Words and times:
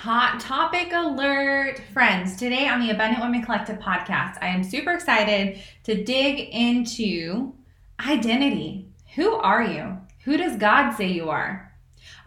Hot 0.00 0.40
topic 0.40 0.94
alert, 0.94 1.78
friends. 1.92 2.34
Today 2.34 2.66
on 2.66 2.80
the 2.80 2.88
Abundant 2.88 3.22
Woman 3.22 3.42
Collective 3.42 3.78
podcast, 3.80 4.38
I 4.40 4.46
am 4.46 4.64
super 4.64 4.92
excited 4.92 5.60
to 5.82 6.02
dig 6.04 6.48
into 6.54 7.52
identity. 8.08 8.88
Who 9.16 9.34
are 9.34 9.62
you? 9.62 9.98
Who 10.24 10.38
does 10.38 10.56
God 10.56 10.92
say 10.92 11.08
you 11.08 11.28
are? 11.28 11.74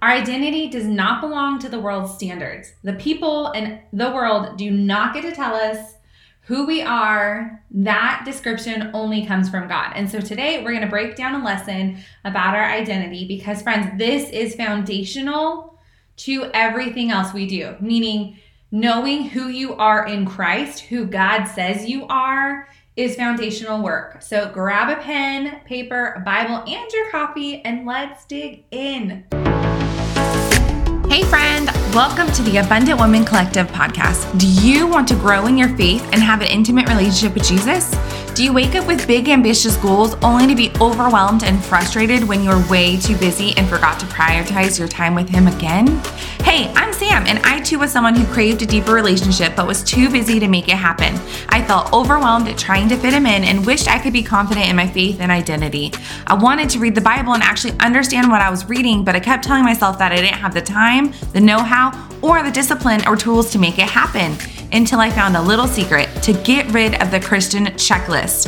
Our 0.04 0.12
identity 0.12 0.70
does 0.70 0.86
not 0.86 1.20
belong 1.20 1.57
to 1.62 1.67
the 1.67 1.79
world's 1.79 2.13
standards. 2.13 2.71
The 2.83 2.94
people 2.94 3.49
in 3.54 3.79
the 3.92 4.12
world 4.12 4.55
do 4.55 4.69
not 4.69 5.15
get 5.15 5.24
to 5.24 5.31
tell 5.31 5.55
us 5.55 5.96
who 6.42 6.67
we 6.67 6.83
are. 6.83 7.63
That 7.71 8.21
description 8.24 8.92
only 8.94 9.26
comes 9.26 9.49
from 9.49 9.67
God. 9.67 9.94
And 9.96 10.08
so 10.08 10.21
today 10.21 10.63
we're 10.63 10.74
going 10.74 10.81
to 10.81 10.87
break 10.87 11.15
down 11.15 11.42
a 11.42 11.44
lesson 11.44 11.97
about 12.24 12.53
our 12.53 12.69
identity 12.69 13.28
because, 13.28 13.63
friends, 13.63 13.97
this 13.97 14.29
is 14.29 14.53
foundational 14.53 15.72
to 16.16 16.50
everything 16.54 17.12
else 17.12 17.34
we 17.34 17.48
do, 17.48 17.76
meaning 17.80 18.38
knowing 18.72 19.30
who 19.30 19.48
you 19.48 19.73
are 19.76 20.05
in 20.05 20.26
Christ, 20.26 20.81
who 20.81 21.05
God 21.05 21.45
says 21.45 21.90
you 21.90 22.05
are, 22.08 22.67
is 22.95 23.16
foundational 23.16 23.81
work. 23.81 24.21
So 24.21 24.52
grab 24.52 24.95
a 24.95 25.02
pen, 25.02 25.62
paper, 25.66 26.13
a 26.13 26.20
Bible, 26.20 26.63
and 26.68 26.91
your 26.91 27.09
coffee, 27.09 27.63
and 27.66 27.85
let's 27.85 28.26
dig 28.26 28.66
in. 28.71 29.26
Hey, 31.09 31.23
friend, 31.23 31.68
welcome 31.94 32.32
to 32.34 32.41
the 32.43 32.57
Abundant 32.57 32.99
Woman 32.99 33.26
Collective 33.26 33.68
podcast. 33.68 34.40
Do 34.40 34.48
you 34.48 34.88
want 34.88 35.07
to 35.09 35.16
grow 35.16 35.48
in 35.48 35.57
your 35.57 35.76
faith 35.77 36.04
and 36.12 36.21
have 36.21 36.41
an 36.41 36.48
intimate 36.48 36.88
relationship 36.88 37.35
with 37.35 37.43
Jesus? 37.43 37.93
Do 38.35 38.43
you 38.43 38.51
wake 38.51 38.73
up 38.73 38.87
with 38.87 39.05
big, 39.05 39.29
ambitious 39.29 39.77
goals 39.77 40.15
only 40.23 40.47
to 40.47 40.55
be 40.55 40.71
overwhelmed 40.81 41.43
and 41.43 41.63
frustrated 41.63 42.23
when 42.23 42.43
you're 42.43 42.67
way 42.67 42.97
too 42.97 43.15
busy 43.17 43.55
and 43.57 43.69
forgot 43.69 43.99
to 43.99 44.07
prioritize 44.07 44.79
your 44.79 44.87
time 44.87 45.13
with 45.13 45.29
Him 45.29 45.45
again? 45.45 46.01
Hey, 46.53 46.71
I'm 46.75 46.93
Sam, 46.93 47.25
and 47.25 47.39
I 47.39 47.62
too 47.62 47.80
was 47.80 47.91
someone 47.91 48.13
who 48.13 48.31
craved 48.31 48.62
a 48.62 48.67
deeper 48.67 48.93
relationship 48.93 49.55
but 49.55 49.66
was 49.66 49.84
too 49.84 50.07
busy 50.07 50.39
to 50.39 50.48
make 50.48 50.67
it 50.67 50.76
happen. 50.76 51.15
I 51.49 51.63
felt 51.65 51.91
overwhelmed 51.91 52.48
at 52.48 52.59
trying 52.59 52.87
to 52.90 52.96
fit 52.96 53.12
Him 53.12 53.26
in 53.26 53.43
and 53.43 53.65
wished 53.65 53.90
I 53.90 53.98
could 53.98 54.13
be 54.13 54.21
confident 54.21 54.70
in 54.70 54.76
my 54.76 54.87
faith 54.87 55.20
and 55.20 55.31
identity. 55.31 55.91
I 56.27 56.35
wanted 56.35 56.70
to 56.70 56.77
read 56.77 56.93
the 56.93 57.01
Bible 57.01 57.34
and 57.34 57.41
actually 57.41 57.74
understand 57.79 58.29
what 58.29 58.41
I 58.41 58.51
was 58.51 58.70
reading, 58.70 59.04
but 59.04 59.15
I 59.15 59.20
kept 59.20 59.43
telling 59.43 59.63
myself 59.63 59.98
that 59.98 60.12
I 60.12 60.18
didn't 60.18 60.35
have 60.35 60.54
the 60.54 60.62
time, 60.62 61.12
the 61.31 61.41
know 61.41 61.57
how, 61.57 61.90
or 62.21 62.43
the 62.43 62.51
discipline 62.51 63.01
or 63.07 63.15
tools 63.15 63.49
to 63.54 63.57
make 63.57 63.79
it 63.79 63.90
happen 63.90 64.38
until 64.72 65.00
I 65.00 65.09
found 65.09 65.36
a 65.36 65.42
little 65.42 65.66
secret 65.66 66.08
to 66.22 66.34
get 66.34 66.72
rid 66.72 67.02
of 67.02 67.09
the 67.09 67.20
Christian 67.20 67.66
checklist. 67.66 68.46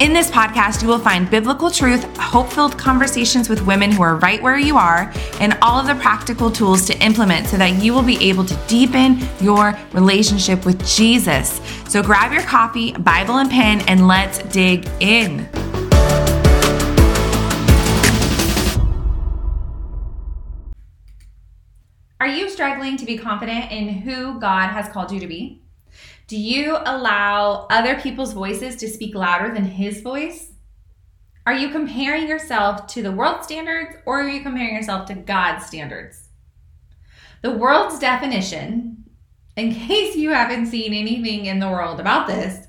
In 0.00 0.12
this 0.12 0.30
podcast, 0.30 0.80
you 0.80 0.86
will 0.86 1.00
find 1.00 1.28
biblical 1.28 1.72
truth, 1.72 2.04
hope 2.18 2.52
filled 2.52 2.78
conversations 2.78 3.48
with 3.48 3.66
women 3.66 3.90
who 3.90 4.00
are 4.02 4.14
right 4.14 4.40
where 4.40 4.56
you 4.56 4.76
are, 4.76 5.12
and 5.40 5.58
all 5.60 5.80
of 5.80 5.88
the 5.88 5.96
practical 5.96 6.52
tools 6.52 6.86
to 6.86 6.96
implement 7.04 7.48
so 7.48 7.56
that 7.56 7.82
you 7.82 7.92
will 7.92 8.04
be 8.04 8.16
able 8.28 8.44
to 8.44 8.54
deepen 8.68 9.18
your 9.40 9.76
relationship 9.92 10.64
with 10.64 10.86
Jesus. 10.86 11.60
So 11.88 12.00
grab 12.00 12.32
your 12.32 12.42
coffee, 12.42 12.92
Bible, 12.92 13.38
and 13.38 13.50
pen, 13.50 13.80
and 13.88 14.06
let's 14.06 14.38
dig 14.52 14.88
in. 15.00 15.48
Are 22.20 22.28
you 22.28 22.48
struggling 22.48 22.96
to 22.98 23.04
be 23.04 23.18
confident 23.18 23.72
in 23.72 23.88
who 23.88 24.38
God 24.38 24.68
has 24.68 24.88
called 24.92 25.10
you 25.10 25.18
to 25.18 25.26
be? 25.26 25.64
Do 26.28 26.36
you 26.36 26.76
allow 26.84 27.66
other 27.70 27.98
people's 27.98 28.34
voices 28.34 28.76
to 28.76 28.88
speak 28.88 29.14
louder 29.14 29.52
than 29.54 29.64
His 29.64 30.02
voice? 30.02 30.52
Are 31.46 31.54
you 31.54 31.70
comparing 31.70 32.28
yourself 32.28 32.86
to 32.88 33.02
the 33.02 33.10
world 33.10 33.42
standards 33.42 33.96
or 34.04 34.20
are 34.20 34.28
you 34.28 34.42
comparing 34.42 34.74
yourself 34.74 35.06
to 35.06 35.14
God's 35.14 35.64
standards? 35.64 36.28
The 37.40 37.52
world's 37.52 37.98
definition, 37.98 39.04
in 39.56 39.74
case 39.86 40.16
you 40.16 40.28
haven't 40.28 40.66
seen 40.66 40.92
anything 40.92 41.46
in 41.46 41.60
the 41.60 41.70
world 41.70 41.98
about 41.98 42.26
this, 42.26 42.66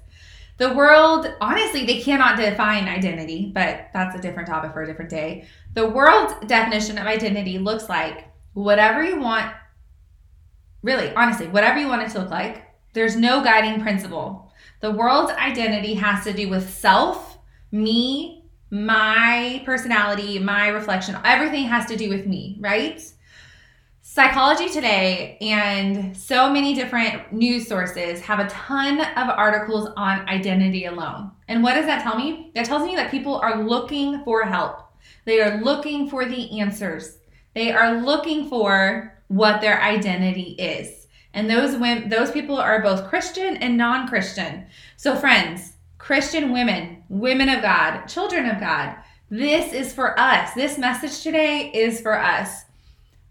the 0.56 0.74
world, 0.74 1.28
honestly, 1.42 1.86
they 1.86 2.00
cannot 2.00 2.38
define 2.38 2.88
identity, 2.88 3.52
but 3.54 3.90
that's 3.94 4.16
a 4.16 4.22
different 4.22 4.48
topic 4.48 4.72
for 4.72 4.84
a 4.84 4.88
different 4.88 5.12
day. 5.12 5.50
The 5.74 5.90
world's 5.90 6.34
definition 6.48 6.98
of 6.98 7.08
identity 7.08 7.60
looks 7.60 7.90
like 7.90 8.30
whatever 8.54 9.04
you 9.04 9.20
want, 9.20 9.54
really, 10.82 11.14
honestly, 11.14 11.48
whatever 11.48 11.78
you 11.78 11.90
want 11.90 12.04
it 12.04 12.12
to 12.12 12.20
look 12.20 12.30
like, 12.30 12.69
there's 12.94 13.16
no 13.16 13.44
guiding 13.44 13.82
principle. 13.82 14.52
The 14.82 14.92
world's 14.92 15.32
identity 15.34 15.94
has 15.96 16.24
to 16.24 16.34
do 16.34 16.50
with 16.50 16.70
self, 16.70 17.38
me, 17.72 18.46
my 18.72 19.62
personality, 19.66 20.40
my 20.40 20.70
reflection. 20.70 21.18
Everything 21.24 21.66
has 21.66 21.86
to 21.88 21.98
do 21.98 22.10
with 22.10 22.26
me, 22.26 22.58
right? 22.60 23.02
Psychology 24.02 24.70
Today 24.70 25.38
and 25.40 26.18
so 26.18 26.52
many 26.52 26.74
different 26.74 27.32
news 27.32 27.68
sources 27.68 28.22
have 28.22 28.40
a 28.40 28.50
ton 28.50 29.00
of 29.02 29.30
articles 29.30 29.90
on 29.96 30.28
identity 30.28 30.86
alone. 30.86 31.32
And 31.48 31.62
what 31.62 31.76
does 31.76 31.86
that 31.86 32.02
tell 32.02 32.18
me? 32.18 32.52
That 32.56 32.66
tells 32.66 32.84
me 32.88 32.96
that 32.96 33.12
people 33.12 33.36
are 33.36 33.64
looking 33.64 34.24
for 34.24 34.44
help. 34.44 34.80
They 35.26 35.42
are 35.42 35.62
looking 35.62 36.10
for 36.10 36.26
the 36.26 36.60
answers. 36.60 37.20
They 37.54 37.72
are 37.72 38.02
looking 38.02 38.50
for 38.50 39.22
what 39.28 39.62
their 39.62 39.80
identity 39.82 40.56
is. 40.58 40.99
And 41.34 41.50
those 41.50 41.78
women, 41.78 42.10
those 42.10 42.32
people 42.32 42.58
are 42.58 42.82
both 42.82 43.08
Christian 43.08 43.58
and 43.58 43.78
non-Christian. 43.78 44.66
So 44.98 45.16
friends, 45.16 45.74
Christian 45.98 46.52
women, 46.52 47.04
women 47.10 47.50
of 47.50 47.62
God, 47.62 48.08
children 48.08 48.48
of 48.48 48.60
God, 48.60 48.96
this 49.30 49.74
is 49.74 49.94
for 49.94 50.20
us. 50.20 50.54
This 50.54 50.78
message 50.78 51.22
today 51.22 51.72
is 51.72 52.02
for 52.02 52.18
us. 52.20 52.64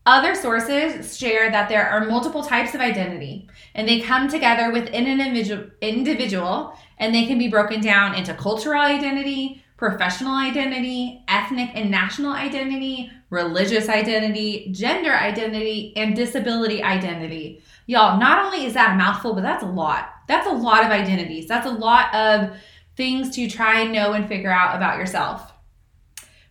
Other 0.07 0.35
sources 0.35 1.19
share 1.19 1.51
that 1.51 1.69
there 1.69 1.87
are 1.87 2.07
multiple 2.07 2.43
types 2.43 2.75
of 2.75 2.81
identity 2.81 3.49
and 3.75 3.87
they 3.87 4.01
come 4.01 4.29
together 4.29 4.71
within 4.73 5.07
an 5.07 5.21
individual 5.21 5.71
individual, 5.81 6.73
and 6.99 7.15
they 7.15 7.27
can 7.27 7.39
be 7.39 7.49
broken 7.49 7.81
down 7.81 8.15
into 8.15 8.33
cultural 8.35 8.81
identity, 8.81 9.63
professional 9.79 10.35
identity, 10.35 11.23
ethnic 11.29 11.71
and 11.75 11.91
national 11.91 12.33
identity, 12.33 13.11
religious 13.31 13.89
identity, 13.89 14.69
gender 14.73 15.13
identity, 15.13 15.93
and 15.97 16.17
disability 16.17 16.83
identity. 16.83 17.63
Y'all, 17.87 18.19
not 18.19 18.45
only 18.45 18.67
is 18.67 18.75
that 18.75 18.95
a 18.95 18.97
mouthful, 18.97 19.35
but 19.35 19.43
that's 19.43 19.63
a 19.63 19.67
lot. 19.67 20.11
That's 20.27 20.49
a 20.49 20.53
lot 20.53 20.85
of 20.85 20.91
identities. 20.91 21.47
That's 21.47 21.67
a 21.67 21.71
lot 21.71 22.13
of 22.13 22.57
things 22.97 23.31
to 23.37 23.49
try 23.49 23.81
and 23.81 23.93
know 23.93 24.13
and 24.13 24.27
figure 24.27 24.51
out 24.51 24.77
about 24.77 24.99
yourself. 24.99 25.53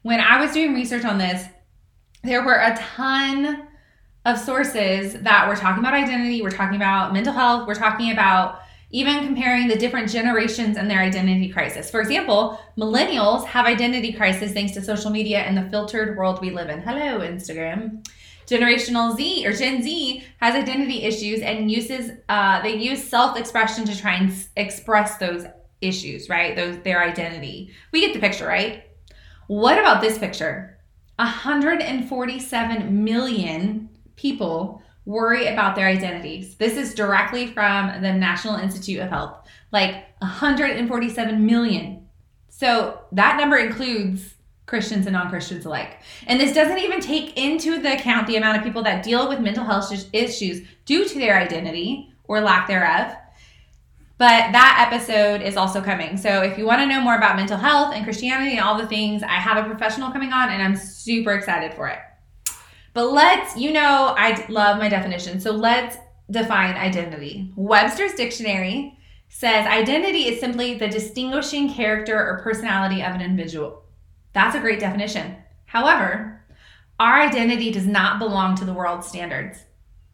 When 0.03 0.21
I 0.21 0.39
was 0.39 0.53
doing 0.53 0.73
research 0.73 1.03
on 1.03 1.17
this, 1.17 1.45
there 2.23 2.45
were 2.45 2.55
a 2.55 2.77
ton 2.77 3.67
of 4.23 4.39
sources 4.39 5.13
that 5.21 5.49
were 5.49 5.55
talking 5.55 5.83
about 5.83 5.93
identity, 5.93 6.41
we're 6.41 6.49
talking 6.49 6.77
about 6.77 7.11
mental 7.11 7.33
health, 7.33 7.67
we're 7.67 7.75
talking 7.75 8.11
about 8.11 8.61
even 8.89 9.25
comparing 9.25 9.67
the 9.67 9.75
different 9.75 10.09
generations 10.09 10.77
and 10.77 10.89
their 10.89 10.99
identity 10.99 11.49
crisis. 11.49 11.89
For 11.91 11.99
example, 11.99 12.59
millennials 12.77 13.45
have 13.45 13.65
identity 13.65 14.13
crisis 14.13 14.53
thanks 14.53 14.73
to 14.73 14.81
social 14.81 15.11
media 15.11 15.39
and 15.39 15.57
the 15.57 15.69
filtered 15.69 16.17
world 16.17 16.39
we 16.41 16.51
live 16.51 16.69
in. 16.69 16.81
Hello, 16.81 17.19
Instagram. 17.19 18.07
Generational 18.47 19.15
Z 19.17 19.45
or 19.45 19.51
Gen 19.51 19.83
Z 19.83 20.23
has 20.39 20.55
identity 20.55 21.03
issues 21.03 21.41
and 21.41 21.69
uses 21.69 22.11
uh, 22.29 22.61
they 22.61 22.77
use 22.77 23.03
self-expression 23.03 23.83
to 23.85 23.97
try 23.97 24.13
and 24.13 24.31
s- 24.31 24.47
express 24.55 25.17
those 25.17 25.43
issues, 25.81 26.29
right? 26.29 26.55
Those 26.55 26.77
their 26.79 27.03
identity. 27.03 27.73
We 27.91 27.99
get 27.99 28.13
the 28.13 28.21
picture, 28.21 28.47
right? 28.47 28.85
What 29.47 29.77
about 29.77 30.01
this 30.01 30.17
picture? 30.17 30.77
147 31.17 33.03
million 33.03 33.89
people 34.15 34.81
worry 35.07 35.47
about 35.47 35.75
their 35.75 35.87
identities. 35.87 36.55
This 36.55 36.75
is 36.75 36.93
directly 36.93 37.47
from 37.47 38.01
the 38.01 38.11
National 38.11 38.55
Institute 38.55 38.99
of 38.99 39.09
Health. 39.09 39.47
Like 39.71 40.05
147 40.19 41.45
million. 41.45 42.05
So 42.49 42.99
that 43.13 43.37
number 43.37 43.55
includes 43.55 44.35
Christians 44.65 45.05
and 45.05 45.13
non 45.13 45.29
Christians 45.29 45.65
alike. 45.65 46.01
And 46.27 46.39
this 46.39 46.53
doesn't 46.53 46.79
even 46.79 46.99
take 46.99 47.37
into 47.37 47.81
the 47.81 47.93
account 47.93 48.27
the 48.27 48.35
amount 48.35 48.57
of 48.57 48.63
people 48.65 48.83
that 48.83 49.01
deal 49.01 49.29
with 49.29 49.39
mental 49.39 49.63
health 49.63 49.93
issues 50.11 50.67
due 50.85 51.07
to 51.07 51.19
their 51.19 51.39
identity 51.39 52.13
or 52.25 52.41
lack 52.41 52.67
thereof. 52.67 53.15
But 54.17 54.51
that 54.51 54.89
episode 54.91 55.41
is 55.41 55.55
also 55.55 55.79
coming. 55.79 56.17
So 56.17 56.41
if 56.41 56.57
you 56.57 56.65
want 56.65 56.81
to 56.81 56.87
know 56.87 56.99
more 56.99 57.15
about 57.15 57.37
mental 57.37 57.57
health 57.57 57.93
and 57.95 58.03
Christianity 58.03 58.57
and 58.57 58.59
all 58.59 58.77
the 58.77 58.87
things, 58.87 59.23
I 59.23 59.35
have 59.35 59.63
a 59.63 59.69
professional 59.69 60.11
coming 60.11 60.33
on 60.33 60.49
and 60.49 60.61
I'm 60.61 60.75
super 60.75 61.31
excited 61.31 61.73
for 61.75 61.87
it. 61.87 61.99
But 62.97 63.13
let's, 63.13 63.55
you 63.55 63.73
know, 63.73 64.15
I 64.17 64.43
love 64.49 64.79
my 64.79 64.89
definition. 64.89 65.39
So 65.39 65.51
let's 65.51 65.97
define 66.31 66.73
identity. 66.73 67.53
Webster's 67.55 68.15
dictionary 68.15 68.97
says 69.29 69.67
identity 69.67 70.21
is 70.29 70.39
simply 70.39 70.73
the 70.73 70.87
distinguishing 70.87 71.71
character 71.71 72.15
or 72.15 72.41
personality 72.41 73.03
of 73.03 73.13
an 73.13 73.21
individual. 73.21 73.83
That's 74.33 74.55
a 74.55 74.59
great 74.59 74.79
definition. 74.79 75.35
However, 75.65 76.41
our 76.99 77.21
identity 77.21 77.69
does 77.69 77.85
not 77.85 78.17
belong 78.17 78.55
to 78.55 78.65
the 78.65 78.73
world's 78.73 79.07
standards. 79.07 79.59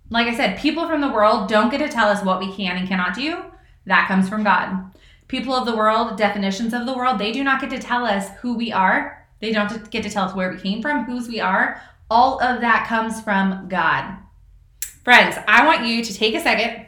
Like 0.09 0.27
I 0.27 0.35
said, 0.35 0.59
people 0.59 0.85
from 0.85 0.99
the 0.99 1.13
world 1.13 1.47
don't 1.47 1.69
get 1.69 1.77
to 1.77 1.87
tell 1.87 2.09
us 2.09 2.21
what 2.25 2.41
we 2.41 2.53
can 2.53 2.75
and 2.75 2.85
cannot 2.85 3.15
do. 3.15 3.45
That 3.85 4.09
comes 4.09 4.27
from 4.27 4.43
God. 4.43 4.91
People 5.29 5.53
of 5.53 5.65
the 5.65 5.77
world, 5.77 6.17
definitions 6.17 6.73
of 6.73 6.85
the 6.85 6.93
world, 6.93 7.17
they 7.17 7.31
do 7.31 7.45
not 7.45 7.61
get 7.61 7.69
to 7.69 7.79
tell 7.79 8.03
us 8.03 8.27
who 8.41 8.55
we 8.57 8.73
are. 8.73 9.25
They 9.39 9.53
don't 9.53 9.89
get 9.89 10.03
to 10.03 10.09
tell 10.09 10.25
us 10.25 10.35
where 10.35 10.51
we 10.51 10.59
came 10.59 10.81
from, 10.81 11.05
whose 11.05 11.29
we 11.29 11.39
are. 11.39 11.81
All 12.09 12.39
of 12.41 12.61
that 12.61 12.87
comes 12.87 13.21
from 13.21 13.67
God. 13.67 14.17
Friends, 15.03 15.37
I 15.47 15.65
want 15.65 15.85
you 15.85 16.03
to 16.03 16.13
take 16.13 16.35
a 16.35 16.39
second 16.39 16.85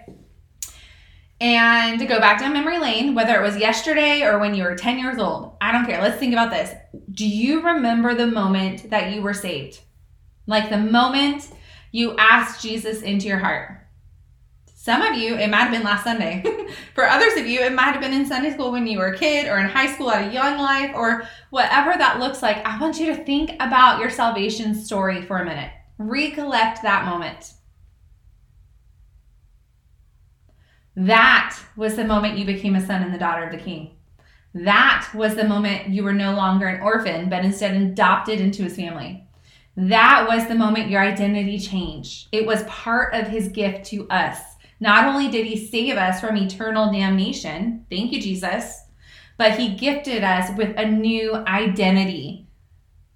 and 1.42 2.00
go 2.08 2.20
back 2.20 2.40
down 2.40 2.54
memory 2.54 2.80
lane, 2.80 3.14
whether 3.14 3.36
it 3.36 3.42
was 3.42 3.58
yesterday 3.58 4.22
or 4.22 4.40
when 4.40 4.56
you 4.56 4.64
were 4.64 4.76
10 4.76 5.00
years 5.00 5.20
old. 5.20 5.58
I 5.60 5.72
don't 5.72 5.86
care. 5.86 6.02
Let's 6.02 6.18
think 6.18 6.34
about 6.34 6.52
this. 6.52 6.74
Do 7.12 7.28
you 7.28 7.62
remember 7.62 8.16
the 8.16 8.28
moment 8.28 8.90
that 8.90 9.12
you 9.12 9.22
were 9.22 9.34
saved? 9.34 9.82
Like 10.48 10.70
the 10.70 10.78
moment 10.78 11.50
you 11.92 12.16
asked 12.18 12.62
Jesus 12.62 13.02
into 13.02 13.28
your 13.28 13.40
heart? 13.40 13.85
Some 14.86 15.02
of 15.02 15.16
you, 15.16 15.36
it 15.36 15.50
might 15.50 15.62
have 15.62 15.72
been 15.72 15.82
last 15.82 16.04
Sunday. 16.04 16.44
For 16.94 17.08
others 17.08 17.36
of 17.38 17.48
you, 17.48 17.60
it 17.60 17.74
might 17.74 17.94
have 17.94 18.02
been 18.02 18.14
in 18.14 18.24
Sunday 18.24 18.52
school 18.52 18.72
when 18.72 18.86
you 18.86 19.00
were 19.00 19.08
a 19.08 19.18
kid 19.18 19.48
or 19.48 19.58
in 19.58 19.66
high 19.66 19.92
school 19.92 20.12
at 20.12 20.30
a 20.30 20.32
young 20.32 20.60
life 20.60 20.92
or 20.94 21.28
whatever 21.50 21.98
that 21.98 22.20
looks 22.20 22.44
like. 22.44 22.58
I 22.58 22.80
want 22.80 23.00
you 23.00 23.08
to 23.08 23.24
think 23.24 23.54
about 23.60 24.00
your 24.00 24.12
salvation 24.12 24.76
story 24.76 25.24
for 25.24 25.40
a 25.40 25.44
minute. 25.44 25.72
Recollect 25.98 26.84
that 26.84 27.06
moment. 27.06 27.54
That 30.96 31.60
was 31.76 31.96
the 31.96 32.06
moment 32.06 32.38
you 32.38 32.46
became 32.46 32.76
a 32.76 32.86
son 32.86 33.02
and 33.02 33.12
the 33.12 33.18
daughter 33.18 33.44
of 33.44 33.52
the 33.52 33.58
king. 33.58 33.98
That 34.54 35.10
was 35.16 35.34
the 35.34 35.46
moment 35.46 35.90
you 35.90 36.04
were 36.04 36.14
no 36.14 36.36
longer 36.36 36.68
an 36.68 36.81
orphan, 36.81 37.28
but 37.28 37.44
instead 37.44 37.76
adopted 37.76 38.40
into 38.40 38.62
his 38.62 38.76
family. 38.76 39.24
That 39.76 40.28
was 40.30 40.48
the 40.48 40.54
moment 40.54 40.92
your 40.92 41.02
identity 41.02 41.58
changed. 41.58 42.28
It 42.31 42.46
was 42.46 42.62
part 42.66 43.16
of 43.16 43.30
his 43.30 43.48
gift 43.48 43.88
to 43.88 44.08
us. 44.10 44.55
Not 44.80 45.06
only 45.06 45.30
did 45.30 45.45
he 45.45 45.68
save 45.68 45.95
us 45.98 46.19
from 46.19 46.38
eternal 46.38 46.92
damnation, 46.92 47.86
thank 47.89 48.12
you, 48.12 48.22
Jesus, 48.22 48.81
but 49.38 49.57
he 49.57 49.75
gifted 49.75 50.24
us 50.24 50.56
with 50.57 50.77
a 50.77 50.86
new 50.86 51.33
identity. 51.33 52.48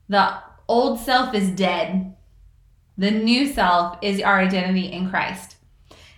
The 0.08 0.36
old 0.68 1.00
self 1.00 1.34
is 1.34 1.50
dead, 1.52 2.16
the 2.98 3.12
new 3.12 3.48
self 3.48 3.98
is 4.02 4.22
our 4.22 4.40
identity 4.40 4.92
in 4.92 5.10
Christ. 5.10 5.56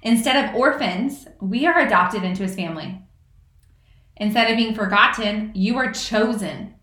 Instead 0.01 0.45
of 0.49 0.55
orphans, 0.55 1.27
we 1.39 1.67
are 1.67 1.79
adopted 1.79 2.23
into 2.23 2.41
his 2.43 2.55
family. 2.55 3.01
Instead 4.17 4.49
of 4.49 4.57
being 4.57 4.73
forgotten, 4.73 5.51
you 5.53 5.77
are 5.77 5.91
chosen. 5.91 6.73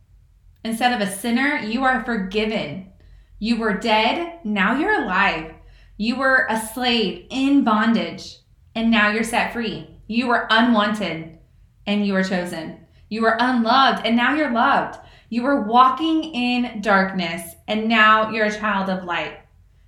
Instead 0.65 0.93
of 0.93 1.07
a 1.07 1.11
sinner, 1.11 1.57
you 1.57 1.85
are 1.85 2.05
forgiven. 2.05 2.93
You 3.39 3.59
were 3.59 3.79
dead, 3.79 4.41
now 4.45 4.79
you're 4.79 5.03
alive. 5.03 5.55
You 5.97 6.17
were 6.17 6.47
a 6.49 6.61
slave 6.61 7.27
in 7.31 7.65
bondage, 7.65 8.39
and 8.79 8.93
now 8.93 9.11
you're 9.11 9.25
set 9.25 9.53
free. 9.53 9.89
You 10.07 10.29
were 10.29 10.47
unwanted, 10.51 11.37
and 11.85 12.07
you 12.07 12.13
were 12.13 12.23
chosen. 12.23 12.79
You 13.09 13.23
were 13.23 13.37
unloved, 13.41 14.07
and 14.07 14.15
now 14.15 14.37
you're 14.37 14.53
loved. 14.53 15.01
You 15.31 15.43
were 15.43 15.63
walking 15.63 16.23
in 16.33 16.81
darkness, 16.81 17.57
and 17.67 17.89
now 17.89 18.31
you're 18.31 18.47
a 18.47 18.57
child 18.57 18.89
of 18.89 19.03
light. 19.03 19.41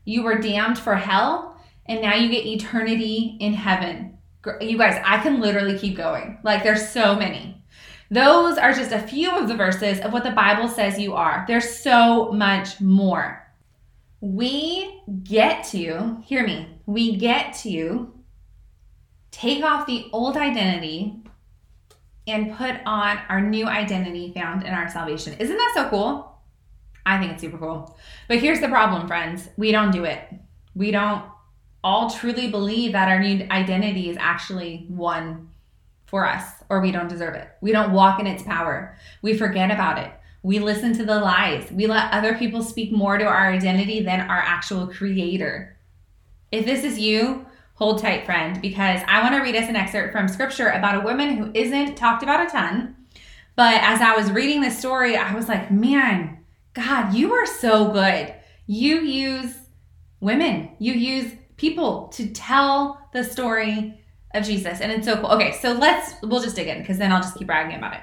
You 0.04 0.25
were 0.25 0.40
damned 0.40 0.76
for 0.76 0.96
hell, 0.96 1.56
and 1.87 2.02
now 2.02 2.16
you 2.16 2.28
get 2.31 2.44
eternity 2.44 3.37
in 3.38 3.54
heaven. 3.54 4.19
You 4.60 4.76
guys, 4.76 5.00
I 5.06 5.22
can 5.22 5.40
literally 5.40 5.78
keep 5.78 5.96
going. 5.96 6.38
Like, 6.42 6.64
there's 6.64 6.88
so 6.88 7.14
many. 7.14 7.62
Those 8.10 8.58
are 8.58 8.72
just 8.72 8.90
a 8.90 8.98
few 8.98 9.31
of 9.31 9.46
the 9.46 9.56
verses 9.56 10.00
of 10.00 10.12
what 10.12 10.25
the 10.25 10.32
Bible 10.32 10.69
says 10.69 10.98
you 10.98 11.14
are. 11.14 11.44
There's 11.46 11.78
so 11.78 12.32
much 12.32 12.81
more. 12.81 13.46
We 14.20 15.00
get 15.22 15.62
to, 15.66 15.78
you. 15.78 16.22
hear 16.25 16.44
me, 16.44 16.81
we 16.87 17.16
get 17.16 17.54
to 17.58 18.12
take 19.31 19.65
off 19.65 19.87
the 19.87 20.09
old 20.12 20.37
identity 20.37 21.17
and 22.27 22.56
put 22.56 22.77
on 22.87 23.19
our 23.29 23.41
new 23.41 23.67
identity 23.67 24.32
found 24.32 24.65
in 24.65 24.73
our 24.73 24.88
salvation. 24.88 25.35
Isn't 25.38 25.56
that 25.56 25.73
so 25.75 25.88
cool? 25.88 26.38
I 27.06 27.19
think 27.19 27.32
it's 27.32 27.41
super 27.41 27.59
cool. 27.59 27.97
But 28.29 28.38
here's 28.38 28.61
the 28.61 28.69
problem, 28.69 29.06
friends 29.06 29.49
we 29.56 29.73
don't 29.73 29.91
do 29.91 30.05
it. 30.05 30.23
We 30.75 30.91
don't 30.91 31.25
all 31.82 32.11
truly 32.11 32.50
believe 32.50 32.93
that 32.93 33.09
our 33.09 33.19
new 33.19 33.47
identity 33.50 34.11
is 34.11 34.17
actually 34.19 34.87
one 34.88 35.49
for 36.06 36.26
us 36.26 36.44
or 36.69 36.81
we 36.81 36.93
don't 36.93 37.09
deserve 37.09 37.35
it. 37.35 37.49
We 37.61 37.73
don't 37.73 37.93
walk 37.93 38.21
in 38.21 38.26
its 38.26 38.43
power. 38.43 38.97
We 39.23 39.37
forget 39.37 39.71
about 39.71 39.99
it. 39.99 40.12
We 40.43 40.59
listen 40.59 40.93
to 40.94 41.05
the 41.05 41.19
lies. 41.19 41.71
We 41.71 41.87
let 41.87 42.12
other 42.12 42.37
people 42.37 42.62
speak 42.62 42.93
more 42.93 43.19
to 43.19 43.25
our 43.25 43.50
identity 43.50 44.03
than 44.03 44.21
our 44.21 44.38
actual 44.38 44.87
creator. 44.87 45.76
If 46.50 46.65
this 46.65 46.85
is 46.85 46.99
you, 46.99 47.47
hold 47.81 47.99
tight, 47.99 48.27
friend, 48.27 48.61
because 48.61 49.00
I 49.09 49.23
want 49.23 49.35
to 49.35 49.41
read 49.41 49.56
us 49.56 49.67
an 49.71 49.75
excerpt 49.75 50.12
from 50.12 50.29
scripture 50.29 50.69
about 50.69 50.97
a 50.97 51.00
woman 51.00 51.38
who 51.38 51.50
isn't 51.55 51.97
talked 51.97 52.23
about 52.23 52.47
a 52.47 52.50
ton. 52.50 52.94
But 53.56 53.82
as 53.82 54.03
I 54.03 54.15
was 54.15 54.31
reading 54.31 54.61
this 54.61 54.79
story, 54.79 55.17
I 55.17 55.35
was 55.35 55.49
like, 55.49 55.71
man, 55.71 56.44
God, 56.75 57.15
you 57.15 57.32
are 57.32 57.47
so 57.47 57.91
good. 57.91 58.35
You 58.67 59.00
use 59.00 59.55
women, 60.21 60.73
you 60.79 60.93
use 60.93 61.32
people 61.56 62.09
to 62.09 62.29
tell 62.29 63.00
the 63.15 63.25
story 63.25 63.99
of 64.35 64.44
Jesus. 64.44 64.83
And 64.83 64.93
it's 64.93 65.06
so 65.06 65.17
cool. 65.17 65.31
Okay, 65.31 65.53
so 65.53 65.73
let's, 65.73 66.12
we'll 66.23 66.43
just 66.43 66.56
dig 66.56 66.69
in 66.69 66.81
because 66.81 66.99
then 66.99 67.11
I'll 67.11 67.23
just 67.23 67.38
keep 67.38 67.47
bragging 67.47 67.79
about 67.79 67.94
it. 67.94 68.00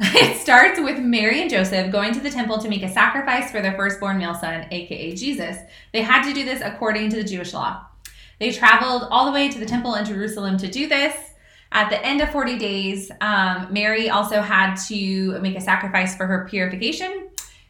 It 0.00 0.40
starts 0.40 0.80
with 0.80 0.98
Mary 0.98 1.40
and 1.40 1.50
Joseph 1.50 1.92
going 1.92 2.12
to 2.14 2.20
the 2.20 2.30
temple 2.30 2.58
to 2.58 2.68
make 2.68 2.82
a 2.82 2.88
sacrifice 2.88 3.52
for 3.52 3.62
their 3.62 3.76
firstborn 3.76 4.18
male 4.18 4.34
son, 4.34 4.66
aka 4.72 5.14
Jesus. 5.14 5.56
They 5.92 6.02
had 6.02 6.26
to 6.26 6.34
do 6.34 6.44
this 6.44 6.60
according 6.64 7.10
to 7.10 7.16
the 7.16 7.24
Jewish 7.24 7.52
law. 7.52 7.86
They 8.40 8.50
traveled 8.50 9.06
all 9.10 9.26
the 9.26 9.32
way 9.32 9.48
to 9.50 9.58
the 9.58 9.66
temple 9.66 9.94
in 9.94 10.04
Jerusalem 10.06 10.56
to 10.58 10.68
do 10.68 10.88
this. 10.88 11.14
At 11.72 11.90
the 11.90 12.04
end 12.04 12.20
of 12.20 12.30
40 12.30 12.58
days, 12.58 13.12
um, 13.20 13.68
Mary 13.70 14.10
also 14.10 14.40
had 14.40 14.74
to 14.88 15.38
make 15.40 15.56
a 15.56 15.60
sacrifice 15.60 16.16
for 16.16 16.26
her 16.26 16.48
purification. 16.48 17.28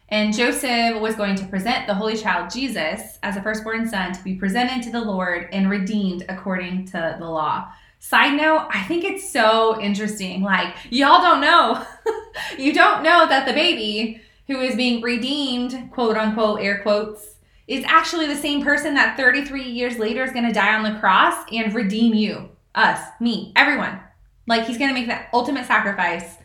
And 0.09 0.35
Joseph 0.35 0.99
was 0.99 1.15
going 1.15 1.35
to 1.35 1.45
present 1.45 1.87
the 1.87 1.93
Holy 1.93 2.17
Child 2.17 2.49
Jesus 2.49 3.19
as 3.21 3.37
a 3.37 3.41
firstborn 3.41 3.87
son 3.87 4.13
to 4.13 4.23
be 4.23 4.35
presented 4.35 4.81
to 4.83 4.91
the 4.91 5.01
Lord 5.01 5.49
and 5.51 5.69
redeemed 5.69 6.25
according 6.29 6.85
to 6.87 7.15
the 7.19 7.29
law. 7.29 7.71
Side 7.99 8.35
note, 8.35 8.67
I 8.71 8.83
think 8.83 9.03
it's 9.03 9.31
so 9.31 9.79
interesting. 9.79 10.41
Like, 10.41 10.75
y'all 10.89 11.21
don't 11.21 11.41
know. 11.41 11.85
you 12.57 12.73
don't 12.73 13.03
know 13.03 13.27
that 13.27 13.45
the 13.45 13.53
baby 13.53 14.21
who 14.47 14.59
is 14.59 14.75
being 14.75 15.01
redeemed, 15.01 15.91
quote 15.91 16.17
unquote, 16.17 16.61
air 16.61 16.79
quotes, 16.81 17.35
is 17.71 17.85
actually 17.87 18.27
the 18.27 18.35
same 18.35 18.61
person 18.61 18.95
that 18.95 19.15
33 19.15 19.63
years 19.63 19.97
later 19.97 20.25
is 20.25 20.33
going 20.33 20.45
to 20.45 20.51
die 20.51 20.75
on 20.75 20.83
the 20.83 20.99
cross 20.99 21.41
and 21.53 21.73
redeem 21.73 22.13
you, 22.13 22.49
us, 22.75 22.99
me, 23.21 23.53
everyone. 23.55 23.97
Like, 24.45 24.65
he's 24.65 24.77
going 24.77 24.89
to 24.89 24.93
make 24.93 25.07
that 25.07 25.29
ultimate 25.31 25.65
sacrifice 25.65 26.35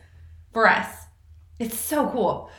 for 0.53 0.69
us. 0.69 0.87
It's 1.59 1.77
so 1.77 2.09
cool. 2.11 2.49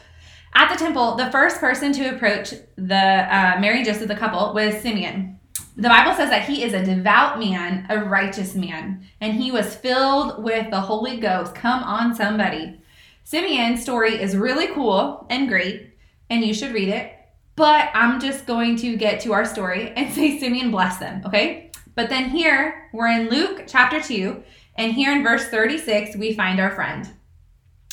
At 0.55 0.71
the 0.71 0.79
temple, 0.79 1.15
the 1.15 1.31
first 1.31 1.61
person 1.61 1.95
to 1.95 2.15
approach 2.15 2.53
the 2.77 2.95
uh, 2.95 3.59
Mary 3.59 3.79
and 3.79 3.87
Joseph, 3.87 4.07
the 4.07 4.15
couple, 4.15 4.53
was 4.53 4.83
Simeon. 4.83 5.41
The 5.77 5.89
Bible 5.89 6.15
says 6.15 6.29
that 6.29 6.47
he 6.47 6.63
is 6.63 6.75
a 6.75 6.85
devout 6.85 7.39
man, 7.39 7.87
a 7.89 8.05
righteous 8.05 8.55
man, 8.55 9.03
and 9.23 9.33
he 9.33 9.51
was 9.51 9.77
filled 9.77 10.45
with 10.45 10.71
the 10.71 10.81
Holy 10.83 11.17
Ghost. 11.17 11.55
Come 11.55 11.83
on, 11.85 12.15
somebody. 12.15 12.83
Simeon's 13.25 13.81
story 13.81 14.21
is 14.21 14.37
really 14.37 14.67
cool 14.75 15.27
and 15.31 15.49
great, 15.49 15.95
and 16.29 16.45
you 16.45 16.53
should 16.53 16.75
read 16.75 16.91
it. 16.91 17.18
But 17.59 17.91
I'm 17.93 18.21
just 18.21 18.47
going 18.47 18.77
to 18.77 18.97
get 18.97 19.19
to 19.23 19.33
our 19.33 19.45
story 19.45 19.93
and 19.97 20.15
say 20.15 20.39
Simeon 20.39 20.71
blessed 20.71 21.01
them, 21.01 21.23
okay? 21.27 21.73
But 21.97 22.09
then 22.09 22.31
here, 22.31 22.89
we're 22.93 23.09
in 23.09 23.29
Luke 23.29 23.65
chapter 23.67 24.01
2, 24.01 24.41
and 24.77 24.93
here 24.93 25.11
in 25.11 25.25
verse 25.25 25.49
36, 25.49 26.17
we 26.17 26.35
find 26.35 26.61
our 26.61 26.71
friend. 26.71 27.11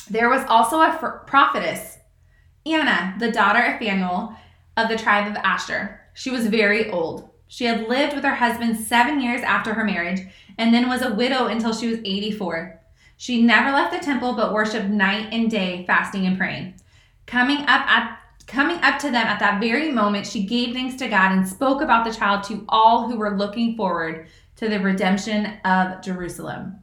There 0.08 0.28
was 0.28 0.44
also 0.48 0.80
a 0.80 1.24
prophetess 1.26 1.98
Anna, 2.64 3.16
the 3.18 3.32
daughter 3.32 3.60
of 3.60 3.80
Phanuel 3.80 4.36
of 4.76 4.88
the 4.88 4.96
tribe 4.96 5.26
of 5.26 5.36
Asher. 5.38 6.00
She 6.14 6.30
was 6.30 6.46
very 6.46 6.88
old. 6.88 7.28
She 7.48 7.64
had 7.64 7.88
lived 7.88 8.14
with 8.14 8.22
her 8.22 8.36
husband 8.36 8.78
seven 8.78 9.20
years 9.20 9.42
after 9.42 9.74
her 9.74 9.84
marriage 9.84 10.20
and 10.58 10.72
then 10.72 10.88
was 10.88 11.02
a 11.02 11.14
widow 11.14 11.46
until 11.46 11.72
she 11.72 11.88
was 11.88 11.98
84. 11.98 12.80
She 13.16 13.42
never 13.42 13.72
left 13.72 13.92
the 13.92 14.04
temple 14.04 14.34
but 14.34 14.52
worshiped 14.52 14.86
night 14.86 15.28
and 15.32 15.50
day, 15.50 15.84
fasting 15.86 16.24
and 16.24 16.38
praying. 16.38 16.74
Coming 17.26 17.62
up 17.62 17.86
at 17.88 18.20
coming 18.46 18.78
up 18.82 18.98
to 19.00 19.10
them 19.10 19.26
at 19.26 19.40
that 19.40 19.60
very 19.60 19.90
moment, 19.90 20.26
she 20.26 20.44
gave 20.44 20.74
thanks 20.74 20.96
to 20.96 21.08
God 21.08 21.32
and 21.32 21.46
spoke 21.46 21.82
about 21.82 22.04
the 22.04 22.14
child 22.14 22.44
to 22.44 22.64
all 22.68 23.08
who 23.08 23.16
were 23.16 23.36
looking 23.36 23.76
forward 23.76 24.28
to 24.56 24.68
the 24.68 24.80
redemption 24.80 25.58
of 25.64 26.02
Jerusalem. 26.02 26.80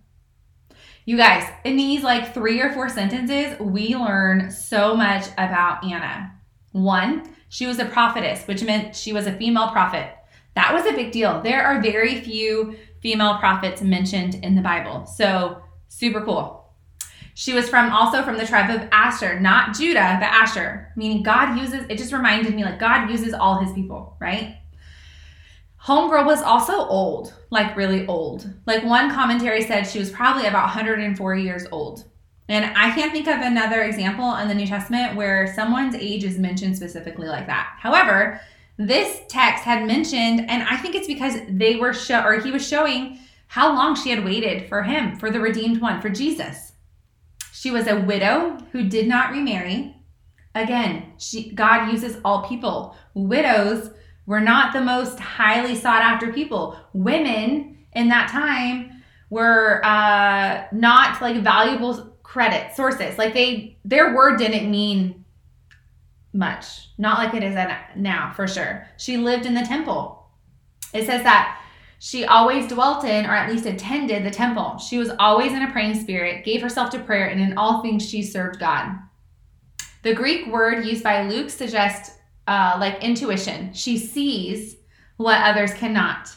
You 1.05 1.17
guys, 1.17 1.49
in 1.65 1.75
these 1.75 2.03
like 2.03 2.33
three 2.33 2.61
or 2.61 2.71
four 2.71 2.87
sentences, 2.87 3.59
we 3.59 3.95
learn 3.95 4.51
so 4.51 4.95
much 4.95 5.27
about 5.37 5.83
Anna. 5.83 6.33
One, 6.71 7.35
she 7.49 7.67
was 7.67 7.79
a 7.79 7.85
prophetess, 7.85 8.45
which 8.47 8.63
meant 8.63 8.95
she 8.95 9.11
was 9.11 9.27
a 9.27 9.33
female 9.33 9.69
prophet. 9.69 10.15
That 10.55 10.73
was 10.73 10.85
a 10.85 10.95
big 10.95 11.11
deal. 11.11 11.41
There 11.41 11.63
are 11.63 11.81
very 11.81 12.21
few 12.21 12.75
female 13.01 13.37
prophets 13.37 13.81
mentioned 13.81 14.35
in 14.35 14.55
the 14.55 14.61
Bible. 14.61 15.05
So, 15.05 15.61
super 15.89 16.21
cool. 16.21 16.62
She 17.35 17.53
was 17.53 17.67
from 17.67 17.91
also 17.91 18.21
from 18.21 18.37
the 18.37 18.45
tribe 18.45 18.69
of 18.69 18.87
Asher, 18.91 19.39
not 19.39 19.75
Judah, 19.75 20.17
but 20.19 20.27
Asher, 20.27 20.91
meaning 20.95 21.23
God 21.23 21.57
uses 21.57 21.85
it 21.89 21.97
just 21.97 22.13
reminded 22.13 22.55
me 22.55 22.63
like 22.63 22.79
God 22.79 23.09
uses 23.09 23.33
all 23.33 23.59
his 23.59 23.73
people, 23.73 24.15
right? 24.19 24.57
Homegirl 25.83 26.25
was 26.25 26.41
also 26.41 26.73
old, 26.87 27.33
like 27.49 27.75
really 27.75 28.07
old. 28.07 28.49
Like 28.65 28.83
one 28.83 29.11
commentary 29.11 29.63
said 29.63 29.83
she 29.83 29.99
was 29.99 30.11
probably 30.11 30.45
about 30.45 30.65
104 30.65 31.35
years 31.35 31.65
old. 31.71 32.05
And 32.47 32.65
I 32.77 32.93
can't 32.93 33.11
think 33.11 33.27
of 33.27 33.41
another 33.41 33.83
example 33.83 34.35
in 34.35 34.47
the 34.47 34.55
New 34.55 34.67
Testament 34.67 35.15
where 35.15 35.53
someone's 35.53 35.95
age 35.95 36.23
is 36.23 36.37
mentioned 36.37 36.77
specifically 36.77 37.27
like 37.27 37.47
that. 37.47 37.75
However, 37.79 38.39
this 38.77 39.21
text 39.27 39.63
had 39.63 39.87
mentioned, 39.87 40.49
and 40.49 40.63
I 40.63 40.77
think 40.77 40.95
it's 40.95 41.07
because 41.07 41.37
they 41.49 41.75
were 41.75 41.93
show 41.93 42.23
or 42.23 42.39
he 42.39 42.51
was 42.51 42.67
showing 42.67 43.19
how 43.47 43.73
long 43.73 43.95
she 43.95 44.09
had 44.09 44.25
waited 44.25 44.67
for 44.67 44.83
him, 44.83 45.15
for 45.17 45.29
the 45.29 45.39
redeemed 45.39 45.81
one, 45.81 46.01
for 46.01 46.09
Jesus. 46.09 46.72
She 47.63 47.71
was 47.71 47.87
a 47.87 47.97
widow 48.01 48.57
who 48.73 48.89
did 48.89 49.07
not 49.07 49.31
remarry. 49.31 49.95
Again, 50.53 51.13
she, 51.17 51.53
God 51.53 51.93
uses 51.93 52.17
all 52.25 52.45
people. 52.45 52.93
Widows 53.13 53.89
were 54.25 54.41
not 54.41 54.73
the 54.73 54.81
most 54.81 55.17
highly 55.17 55.73
sought 55.73 56.01
after 56.01 56.33
people. 56.33 56.77
Women 56.91 57.77
in 57.93 58.09
that 58.09 58.29
time 58.29 59.01
were 59.29 59.79
uh, 59.85 60.65
not 60.73 61.21
like 61.21 61.37
valuable 61.37 62.17
credit 62.21 62.75
sources. 62.75 63.17
Like 63.17 63.33
they, 63.33 63.77
their 63.85 64.13
word 64.13 64.39
didn't 64.39 64.69
mean 64.69 65.23
much. 66.33 66.89
Not 66.97 67.17
like 67.17 67.33
it 67.33 67.43
is 67.43 67.55
now, 67.95 68.33
for 68.35 68.45
sure. 68.45 68.85
She 68.97 69.15
lived 69.15 69.45
in 69.45 69.53
the 69.53 69.61
temple. 69.61 70.27
It 70.93 71.05
says 71.05 71.23
that 71.23 71.62
she 72.05 72.25
always 72.25 72.67
dwelt 72.67 73.05
in, 73.05 73.25
or 73.25 73.33
at 73.33 73.49
least 73.49 73.65
attended, 73.65 74.25
the 74.25 74.29
temple. 74.29 74.77
She 74.77 74.97
was 74.97 75.09
always 75.19 75.53
in 75.53 75.63
a 75.63 75.71
praying 75.71 76.01
spirit, 76.01 76.43
gave 76.43 76.61
herself 76.61 76.89
to 76.89 76.99
prayer, 76.99 77.27
and 77.27 77.39
in 77.39 77.57
all 77.57 77.81
things 77.81 78.05
she 78.05 78.21
served 78.21 78.59
God. 78.59 78.91
The 80.01 80.13
Greek 80.13 80.47
word 80.47 80.85
used 80.85 81.01
by 81.01 81.25
Luke 81.25 81.49
suggests 81.49 82.17
uh, 82.45 82.75
like 82.77 83.01
intuition. 83.01 83.71
She 83.71 83.97
sees 83.97 84.75
what 85.15 85.41
others 85.43 85.73
cannot. 85.75 86.27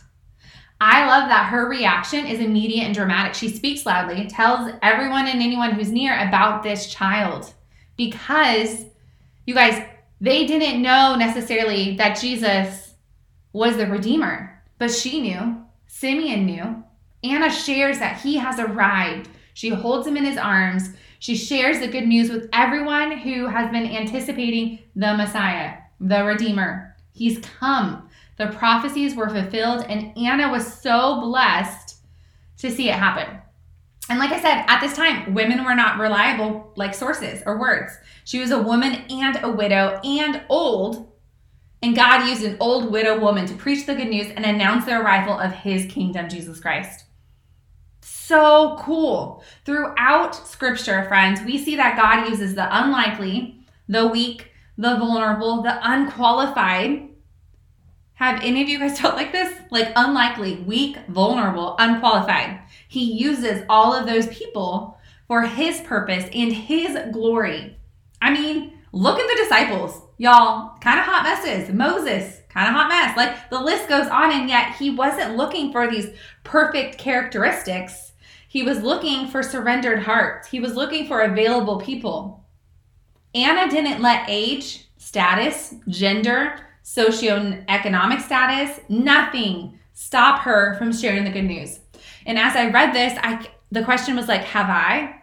I 0.81 1.05
love 1.05 1.29
that 1.31 1.49
her 1.51 1.69
reaction 1.69 2.27
is 2.27 2.39
immediate 2.39 2.85
and 2.85 2.95
dramatic. 2.95 3.35
She 3.35 3.49
speaks 3.49 3.85
loudly, 3.85 4.29
tells 4.29 4.71
everyone 4.83 5.27
and 5.27 5.43
anyone 5.43 5.73
who's 5.73 5.91
near 5.91 6.17
about 6.29 6.63
this 6.63 6.87
child 6.87 7.53
because 7.97 8.85
you 9.47 9.55
guys, 9.55 9.85
they 10.21 10.47
didn't 10.47 10.81
know 10.81 11.17
necessarily 11.17 11.97
that 11.97 12.21
Jesus 12.21 12.95
was 13.53 13.77
the 13.77 13.89
Redeemer. 13.89 14.56
But 14.79 14.91
she 14.91 15.21
knew, 15.21 15.65
Simeon 15.87 16.47
knew. 16.47 16.85
Anna 17.25 17.51
shares 17.51 17.99
that 17.99 18.21
he 18.21 18.37
has 18.37 18.59
arrived. 18.59 19.29
She 19.55 19.71
holds 19.71 20.07
him 20.07 20.17
in 20.17 20.25
his 20.25 20.37
arms. 20.37 20.91
She 21.19 21.35
shares 21.35 21.81
the 21.81 21.89
good 21.89 22.07
news 22.07 22.31
with 22.31 22.49
everyone 22.53 23.19
who 23.19 23.47
has 23.47 23.71
been 23.71 23.87
anticipating 23.87 24.81
the 24.95 25.17
Messiah, 25.17 25.79
the 25.99 26.25
Redeemer. 26.25 26.95
He's 27.13 27.39
come. 27.39 28.09
The 28.37 28.49
prophecies 28.49 29.15
were 29.15 29.31
fulfilled, 29.31 29.87
and 29.89 30.17
Anna 30.19 30.51
was 30.51 30.81
so 30.81 31.21
blessed 31.23 31.97
to 32.59 32.71
see 32.71 32.91
it 32.91 32.95
happen. 32.95 33.39
And 34.09 34.19
like 34.19 34.31
I 34.31 34.41
said, 34.41 34.65
at 34.69 34.81
this 34.81 34.95
time, 34.95 35.35
women 35.35 35.65
were 35.65 35.75
not 35.75 35.99
reliable 35.99 36.73
like 36.77 36.95
sources 36.95 37.43
or 37.45 37.59
words. 37.59 37.93
She 38.25 38.39
was 38.39 38.51
a 38.51 38.63
woman 38.63 39.05
and 39.11 39.39
a 39.43 39.51
widow 39.51 40.01
and 40.05 40.43
old, 40.49 41.11
and 41.83 41.95
God 41.95 42.29
used 42.29 42.43
an 42.43 42.57
old 42.59 42.91
widow 42.91 43.19
woman 43.19 43.47
to 43.47 43.55
preach 43.55 43.87
the 43.87 43.95
good 43.95 44.09
news 44.09 44.31
and 44.35 44.45
announce 44.45 44.87
the 44.87 45.01
arrival 45.01 45.39
of 45.39 45.53
his 45.53 45.87
kingdom, 45.87 46.29
Jesus 46.29 46.61
Christ. 46.61 47.05
So 48.01 48.77
cool. 48.81 49.43
Throughout 49.65 50.35
scripture, 50.35 51.05
friends, 51.05 51.41
we 51.43 51.59
see 51.59 51.77
that 51.77 51.97
God 51.97 52.29
uses 52.31 52.55
the 52.55 52.67
unlikely, 52.71 53.61
the 53.89 54.07
weak, 54.07 54.53
the 54.79 54.97
vulnerable, 54.97 55.63
the 55.63 55.79
unqualified. 55.83 57.09
Have 58.15 58.43
any 58.43 58.63
of 58.63 58.69
you 58.69 58.79
guys 58.79 58.99
felt 59.01 59.17
like 59.17 59.33
this? 59.33 59.53
Like 59.71 59.93
unlikely, 59.97 60.57
weak, 60.57 60.97
vulnerable, 61.09 61.77
unqualified. 61.79 62.61
He 62.89 63.05
uses 63.13 63.65
all 63.69 63.93
of 63.93 64.07
those 64.07 64.27
people 64.29 64.99
for 65.29 65.43
his 65.43 65.81
purpose 65.81 66.25
and 66.33 66.53
his 66.53 66.99
glory. 67.13 67.77
I 68.23 68.33
mean, 68.33 68.79
look 68.93 69.19
at 69.19 69.27
the 69.27 69.43
disciples. 69.43 70.06
Y'all, 70.19 70.79
kind 70.79 70.99
of 70.99 71.05
hot 71.05 71.23
messes. 71.25 71.73
Moses, 71.73 72.41
kind 72.49 72.69
of 72.69 72.75
hot 72.75 72.89
mess. 72.89 73.17
Like 73.17 73.51
the 73.51 73.61
list 73.61 73.89
goes 73.89 74.07
on, 74.07 74.33
and 74.33 74.49
yet 74.49 74.75
he 74.77 74.91
wasn't 74.91 75.37
looking 75.37 75.73
for 75.73 75.91
these 75.91 76.09
perfect 76.43 76.99
characteristics. 76.99 78.13
He 78.49 78.63
was 78.63 78.83
looking 78.83 79.29
for 79.29 79.43
surrendered 79.43 80.05
hearts, 80.05 80.49
he 80.49 80.61
was 80.61 80.75
looking 80.75 81.07
for 81.07 81.21
available 81.21 81.81
people. 81.81 82.45
Anna 83.35 83.71
didn't 83.71 84.01
let 84.01 84.25
age, 84.29 84.89
status, 84.97 85.75
gender, 85.89 86.67
socioeconomic 86.83 88.23
status, 88.23 88.81
nothing 88.89 89.79
stop 89.93 90.41
her 90.41 90.75
from 90.79 90.93
sharing 90.93 91.25
the 91.25 91.31
good 91.31 91.45
news. 91.45 91.81
And 92.25 92.39
as 92.39 92.57
I 92.57 92.71
read 92.71 92.95
this, 92.95 93.19
I 93.23 93.47
the 93.71 93.85
question 93.85 94.17
was 94.17 94.29
like, 94.29 94.43
have 94.45 94.71
I? 94.71 95.23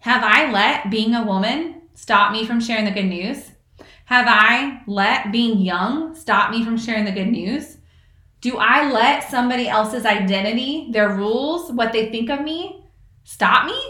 Have 0.00 0.22
I 0.24 0.50
let 0.50 0.90
being 0.90 1.14
a 1.14 1.24
woman 1.24 1.82
stop 1.94 2.32
me 2.32 2.44
from 2.44 2.60
sharing 2.60 2.84
the 2.84 2.90
good 2.90 3.06
news? 3.06 3.52
Have 4.06 4.26
I 4.28 4.82
let 4.86 5.32
being 5.32 5.60
young 5.60 6.14
stop 6.14 6.50
me 6.50 6.64
from 6.64 6.76
sharing 6.76 7.04
the 7.04 7.12
good 7.12 7.28
news? 7.28 7.78
Do 8.40 8.56
I 8.58 8.90
let 8.90 9.30
somebody 9.30 9.68
else's 9.68 10.04
identity, 10.04 10.88
their 10.90 11.10
rules, 11.10 11.70
what 11.72 11.92
they 11.92 12.10
think 12.10 12.28
of 12.28 12.42
me, 12.42 12.84
stop 13.24 13.66
me? 13.66 13.80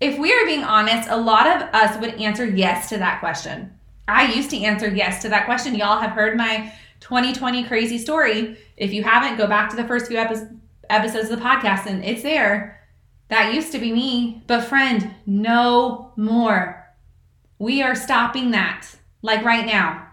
If 0.00 0.18
we 0.18 0.32
are 0.32 0.46
being 0.46 0.64
honest, 0.64 1.08
a 1.08 1.16
lot 1.16 1.46
of 1.46 1.62
us 1.74 2.00
would 2.00 2.14
answer 2.20 2.44
yes 2.44 2.88
to 2.88 2.98
that 2.98 3.20
question. 3.20 3.72
I 4.08 4.32
used 4.32 4.50
to 4.50 4.62
answer 4.62 4.88
yes 4.88 5.22
to 5.22 5.28
that 5.28 5.44
question. 5.44 5.74
Y'all 5.74 6.00
have 6.00 6.10
heard 6.10 6.36
my 6.36 6.72
2020 7.00 7.64
crazy 7.64 7.98
story. 7.98 8.56
If 8.76 8.92
you 8.92 9.02
haven't, 9.02 9.38
go 9.38 9.46
back 9.46 9.70
to 9.70 9.76
the 9.76 9.86
first 9.86 10.06
few 10.06 10.18
epi- 10.18 10.46
episodes 10.90 11.30
of 11.30 11.38
the 11.38 11.44
podcast 11.44 11.86
and 11.86 12.04
it's 12.04 12.22
there. 12.22 12.80
That 13.28 13.54
used 13.54 13.72
to 13.72 13.78
be 13.78 13.92
me. 13.92 14.42
But, 14.46 14.64
friend, 14.64 15.14
no 15.26 16.12
more. 16.16 16.81
We 17.62 17.80
are 17.80 17.94
stopping 17.94 18.50
that, 18.50 18.88
like 19.22 19.44
right 19.44 19.64
now. 19.64 20.08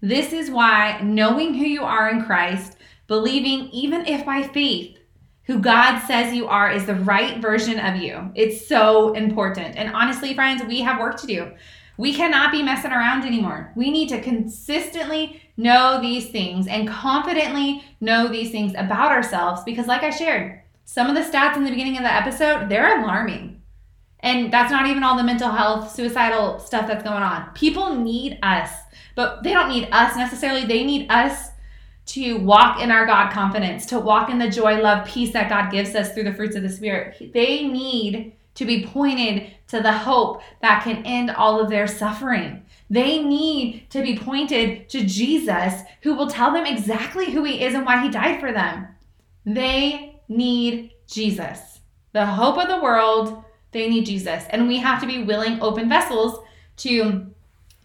This 0.00 0.32
is 0.32 0.50
why 0.50 0.98
knowing 1.00 1.54
who 1.54 1.64
you 1.64 1.84
are 1.84 2.10
in 2.10 2.24
Christ, 2.24 2.76
believing, 3.06 3.68
even 3.70 4.04
if 4.04 4.26
by 4.26 4.42
faith, 4.42 4.98
who 5.44 5.60
God 5.60 6.00
says 6.00 6.34
you 6.34 6.48
are 6.48 6.72
is 6.72 6.86
the 6.86 6.96
right 6.96 7.40
version 7.40 7.78
of 7.78 8.02
you. 8.02 8.32
It's 8.34 8.66
so 8.66 9.12
important. 9.12 9.76
And 9.76 9.94
honestly, 9.94 10.34
friends, 10.34 10.64
we 10.64 10.80
have 10.80 10.98
work 10.98 11.20
to 11.20 11.26
do. 11.28 11.52
We 11.98 12.14
cannot 12.14 12.50
be 12.50 12.64
messing 12.64 12.90
around 12.90 13.24
anymore. 13.24 13.70
We 13.76 13.92
need 13.92 14.08
to 14.08 14.20
consistently 14.20 15.40
know 15.56 16.00
these 16.00 16.30
things 16.30 16.66
and 16.66 16.88
confidently 16.88 17.84
know 18.00 18.26
these 18.26 18.50
things 18.50 18.72
about 18.72 19.12
ourselves 19.12 19.62
because, 19.62 19.86
like 19.86 20.02
I 20.02 20.10
shared, 20.10 20.60
some 20.84 21.08
of 21.08 21.14
the 21.14 21.20
stats 21.30 21.56
in 21.56 21.62
the 21.62 21.70
beginning 21.70 21.96
of 21.96 22.02
the 22.02 22.12
episode, 22.12 22.68
they're 22.68 23.00
alarming. 23.00 23.51
And 24.22 24.52
that's 24.52 24.70
not 24.70 24.86
even 24.86 25.02
all 25.02 25.16
the 25.16 25.24
mental 25.24 25.50
health, 25.50 25.94
suicidal 25.94 26.60
stuff 26.60 26.86
that's 26.86 27.02
going 27.02 27.22
on. 27.22 27.50
People 27.54 27.96
need 27.96 28.38
us, 28.42 28.70
but 29.16 29.42
they 29.42 29.52
don't 29.52 29.68
need 29.68 29.88
us 29.90 30.16
necessarily. 30.16 30.64
They 30.64 30.84
need 30.84 31.10
us 31.10 31.48
to 32.04 32.38
walk 32.38 32.80
in 32.80 32.90
our 32.90 33.06
God 33.06 33.32
confidence, 33.32 33.86
to 33.86 33.98
walk 33.98 34.30
in 34.30 34.38
the 34.38 34.50
joy, 34.50 34.80
love, 34.80 35.06
peace 35.06 35.32
that 35.32 35.48
God 35.48 35.70
gives 35.70 35.94
us 35.94 36.12
through 36.12 36.24
the 36.24 36.34
fruits 36.34 36.56
of 36.56 36.62
the 36.62 36.68
Spirit. 36.68 37.32
They 37.32 37.66
need 37.66 38.34
to 38.54 38.64
be 38.64 38.84
pointed 38.86 39.50
to 39.68 39.80
the 39.80 39.92
hope 39.92 40.42
that 40.60 40.84
can 40.84 41.04
end 41.06 41.30
all 41.30 41.60
of 41.60 41.70
their 41.70 41.86
suffering. 41.86 42.64
They 42.90 43.22
need 43.22 43.88
to 43.90 44.02
be 44.02 44.18
pointed 44.18 44.88
to 44.90 45.04
Jesus, 45.04 45.80
who 46.02 46.14
will 46.14 46.28
tell 46.28 46.52
them 46.52 46.66
exactly 46.66 47.30
who 47.30 47.44
He 47.44 47.62
is 47.64 47.74
and 47.74 47.86
why 47.86 48.02
He 48.02 48.10
died 48.10 48.40
for 48.40 48.52
them. 48.52 48.88
They 49.46 50.20
need 50.28 50.92
Jesus, 51.06 51.80
the 52.12 52.26
hope 52.26 52.58
of 52.58 52.68
the 52.68 52.82
world 52.82 53.42
they 53.72 53.88
need 53.88 54.06
Jesus. 54.06 54.44
And 54.50 54.68
we 54.68 54.78
have 54.78 55.00
to 55.00 55.06
be 55.06 55.22
willing, 55.22 55.60
open 55.60 55.88
vessels 55.88 56.44
to 56.78 57.26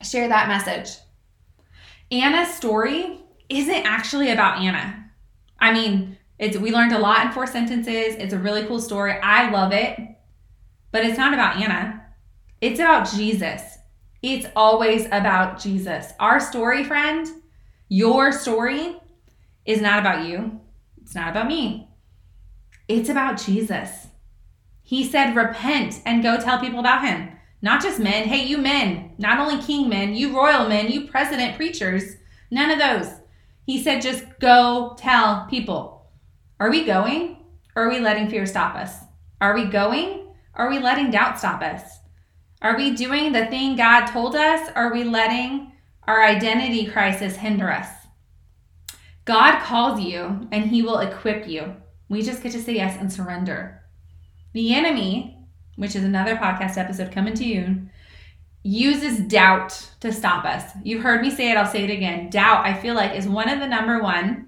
share 0.02 0.28
that 0.28 0.48
message. 0.48 0.98
Anna's 2.12 2.54
story 2.54 3.22
isn't 3.50 3.86
actually 3.86 4.32
about 4.32 4.62
Anna. 4.62 5.10
I 5.60 5.74
mean, 5.74 6.18
it's 6.40 6.58
we 6.58 6.72
learned 6.72 6.94
a 6.94 7.00
lot 7.00 7.26
in 7.26 7.32
four 7.32 7.48
sentences. 7.48 8.16
It's 8.16 8.34
a 8.34 8.40
really 8.40 8.66
cool 8.66 8.80
story. 8.80 9.14
I 9.14 9.50
love 9.50 9.74
it. 9.74 10.00
But 10.92 11.04
it's 11.06 11.18
not 11.18 11.34
about 11.34 11.58
Anna. 11.58 12.06
It's 12.62 12.80
about 12.80 13.10
Jesus. 13.10 13.62
It's 14.22 14.48
always 14.56 15.06
about 15.08 15.60
Jesus. 15.60 16.12
Our 16.20 16.40
story, 16.40 16.84
friend, 16.84 17.28
your 17.88 18.32
story 18.32 18.98
is 19.66 19.82
not 19.82 20.00
about 20.00 20.26
you. 20.26 20.60
It's 21.02 21.16
not 21.16 21.30
about 21.30 21.48
me. 21.48 21.90
It's 22.88 23.10
about 23.10 23.40
Jesus. 23.40 24.07
He 24.88 25.04
said, 25.04 25.36
Repent 25.36 26.02
and 26.06 26.24
go 26.24 26.40
tell 26.40 26.60
people 26.60 26.80
about 26.80 27.04
him. 27.04 27.34
Not 27.62 27.84
just 27.84 28.00
men. 28.00 28.30
Hey, 28.30 28.46
you 28.46 28.58
men, 28.58 29.16
not 29.18 29.38
only 29.38 29.62
king 29.62 29.90
men, 29.90 30.16
you 30.16 30.34
royal 30.34 30.70
men, 30.70 30.90
you 30.90 31.08
president 31.08 31.58
preachers, 31.58 32.16
none 32.50 32.72
of 32.72 32.80
those. 32.80 33.20
He 33.66 33.84
said, 33.84 34.02
Just 34.02 34.24
go 34.40 34.96
tell 34.98 35.46
people. 35.50 36.10
Are 36.58 36.70
we 36.70 36.86
going? 36.86 37.36
Or 37.76 37.84
are 37.84 37.90
we 37.90 38.00
letting 38.00 38.30
fear 38.30 38.46
stop 38.46 38.76
us? 38.76 38.96
Are 39.42 39.54
we 39.54 39.66
going? 39.66 40.34
Are 40.54 40.70
we 40.70 40.80
letting 40.80 41.12
doubt 41.12 41.38
stop 41.38 41.62
us? 41.62 41.82
Are 42.62 42.78
we 42.78 42.96
doing 42.96 43.34
the 43.34 43.48
thing 43.48 43.76
God 43.76 44.06
told 44.06 44.38
us? 44.38 44.70
Are 44.74 44.94
we 44.94 45.04
letting 45.04 45.74
our 46.04 46.24
identity 46.24 46.86
crisis 46.86 47.36
hinder 47.36 47.70
us? 47.70 47.90
God 49.26 49.60
calls 49.60 50.00
you 50.00 50.48
and 50.54 50.64
he 50.68 50.82
will 50.82 51.00
equip 51.00 51.46
you. 51.46 51.76
We 52.08 52.22
just 52.22 52.42
get 52.42 52.54
to 52.54 52.62
say 52.62 52.76
yes 52.76 52.98
and 52.98 53.12
surrender. 53.12 53.84
The 54.58 54.74
enemy, 54.74 55.38
which 55.76 55.96
is 55.96 56.04
another 56.04 56.36
podcast 56.36 56.80
episode 56.80 57.12
coming 57.12 57.36
to 57.36 57.46
you, 57.46 57.90
uses 58.64 59.20
doubt 59.20 59.92
to 60.00 60.12
stop 60.12 60.46
us. 60.46 60.64
You've 60.84 61.04
heard 61.04 61.22
me 61.22 61.30
say 61.30 61.52
it, 61.52 61.58
I'll 61.58 61.68
say 61.68 61.84
it 61.84 61.92
again. 61.92 62.32
Doubt, 62.32 62.66
I 62.66 62.74
feel 62.74 62.96
like, 62.96 63.16
is 63.16 63.28
one 63.28 63.50
of 63.50 63.60
the 63.60 63.68
number 63.68 64.02
one 64.02 64.48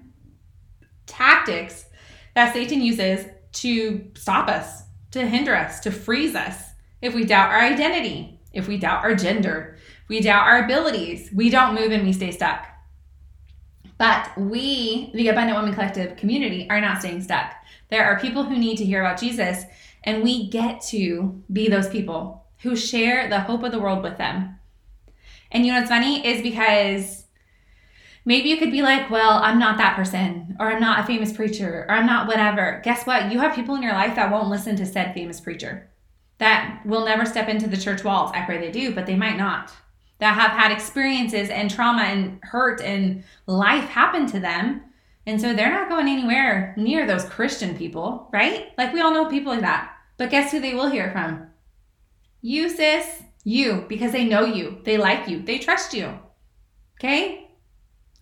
tactics 1.06 1.86
that 2.34 2.52
Satan 2.52 2.80
uses 2.80 3.24
to 3.52 4.10
stop 4.16 4.48
us, 4.48 4.82
to 5.12 5.24
hinder 5.24 5.54
us, 5.54 5.78
to 5.78 5.92
freeze 5.92 6.34
us. 6.34 6.60
If 7.00 7.14
we 7.14 7.24
doubt 7.24 7.52
our 7.52 7.60
identity, 7.60 8.40
if 8.52 8.66
we 8.66 8.78
doubt 8.78 9.04
our 9.04 9.14
gender, 9.14 9.76
we 10.08 10.20
doubt 10.20 10.48
our 10.48 10.64
abilities, 10.64 11.30
we 11.32 11.50
don't 11.50 11.76
move 11.76 11.92
and 11.92 12.04
we 12.04 12.12
stay 12.12 12.32
stuck. 12.32 12.66
But 14.00 14.32
we, 14.38 15.10
the 15.12 15.28
Abundant 15.28 15.58
Woman 15.58 15.74
Collective 15.74 16.16
community, 16.16 16.66
are 16.70 16.80
not 16.80 17.00
staying 17.00 17.20
stuck. 17.20 17.52
There 17.90 18.06
are 18.06 18.18
people 18.18 18.44
who 18.44 18.56
need 18.56 18.78
to 18.78 18.84
hear 18.86 19.02
about 19.04 19.20
Jesus, 19.20 19.64
and 20.04 20.22
we 20.22 20.48
get 20.48 20.80
to 20.88 21.42
be 21.52 21.68
those 21.68 21.86
people 21.86 22.46
who 22.62 22.76
share 22.76 23.28
the 23.28 23.40
hope 23.40 23.62
of 23.62 23.72
the 23.72 23.78
world 23.78 24.02
with 24.02 24.16
them. 24.16 24.58
And 25.52 25.66
you 25.66 25.72
know 25.72 25.80
what's 25.80 25.90
funny 25.90 26.26
is 26.26 26.40
because 26.40 27.26
maybe 28.24 28.48
you 28.48 28.56
could 28.56 28.70
be 28.70 28.80
like, 28.80 29.10
well, 29.10 29.32
I'm 29.32 29.58
not 29.58 29.76
that 29.76 29.96
person, 29.96 30.56
or 30.58 30.72
I'm 30.72 30.80
not 30.80 31.00
a 31.00 31.06
famous 31.06 31.34
preacher, 31.34 31.84
or 31.86 31.94
I'm 31.94 32.06
not 32.06 32.26
whatever. 32.26 32.80
Guess 32.82 33.06
what? 33.06 33.30
You 33.30 33.40
have 33.40 33.54
people 33.54 33.74
in 33.74 33.82
your 33.82 33.92
life 33.92 34.14
that 34.14 34.32
won't 34.32 34.48
listen 34.48 34.76
to 34.76 34.86
said 34.86 35.12
famous 35.12 35.42
preacher, 35.42 35.90
that 36.38 36.80
will 36.86 37.04
never 37.04 37.26
step 37.26 37.50
into 37.50 37.68
the 37.68 37.76
church 37.76 38.02
walls. 38.02 38.30
I 38.32 38.46
pray 38.46 38.56
they 38.56 38.70
do, 38.70 38.94
but 38.94 39.04
they 39.04 39.16
might 39.16 39.36
not 39.36 39.74
that 40.20 40.34
have 40.34 40.52
had 40.52 40.70
experiences 40.72 41.50
and 41.50 41.70
trauma 41.70 42.02
and 42.02 42.38
hurt 42.42 42.80
and 42.80 43.24
life 43.46 43.84
happen 43.84 44.26
to 44.26 44.40
them. 44.40 44.82
And 45.26 45.40
so 45.40 45.52
they're 45.52 45.70
not 45.70 45.88
going 45.88 46.08
anywhere 46.08 46.74
near 46.76 47.06
those 47.06 47.24
Christian 47.24 47.76
people, 47.76 48.28
right? 48.32 48.68
Like 48.78 48.92
we 48.92 49.00
all 49.00 49.12
know 49.12 49.26
people 49.26 49.52
like 49.52 49.62
that. 49.62 49.94
But 50.16 50.30
guess 50.30 50.52
who 50.52 50.60
they 50.60 50.74
will 50.74 50.90
hear 50.90 51.10
from? 51.10 51.48
You, 52.42 52.68
sis. 52.68 53.22
You, 53.42 53.86
because 53.88 54.12
they 54.12 54.24
know 54.24 54.44
you, 54.44 54.80
they 54.84 54.98
like 54.98 55.28
you, 55.28 55.42
they 55.42 55.58
trust 55.58 55.94
you. 55.94 56.18
Okay? 56.98 57.50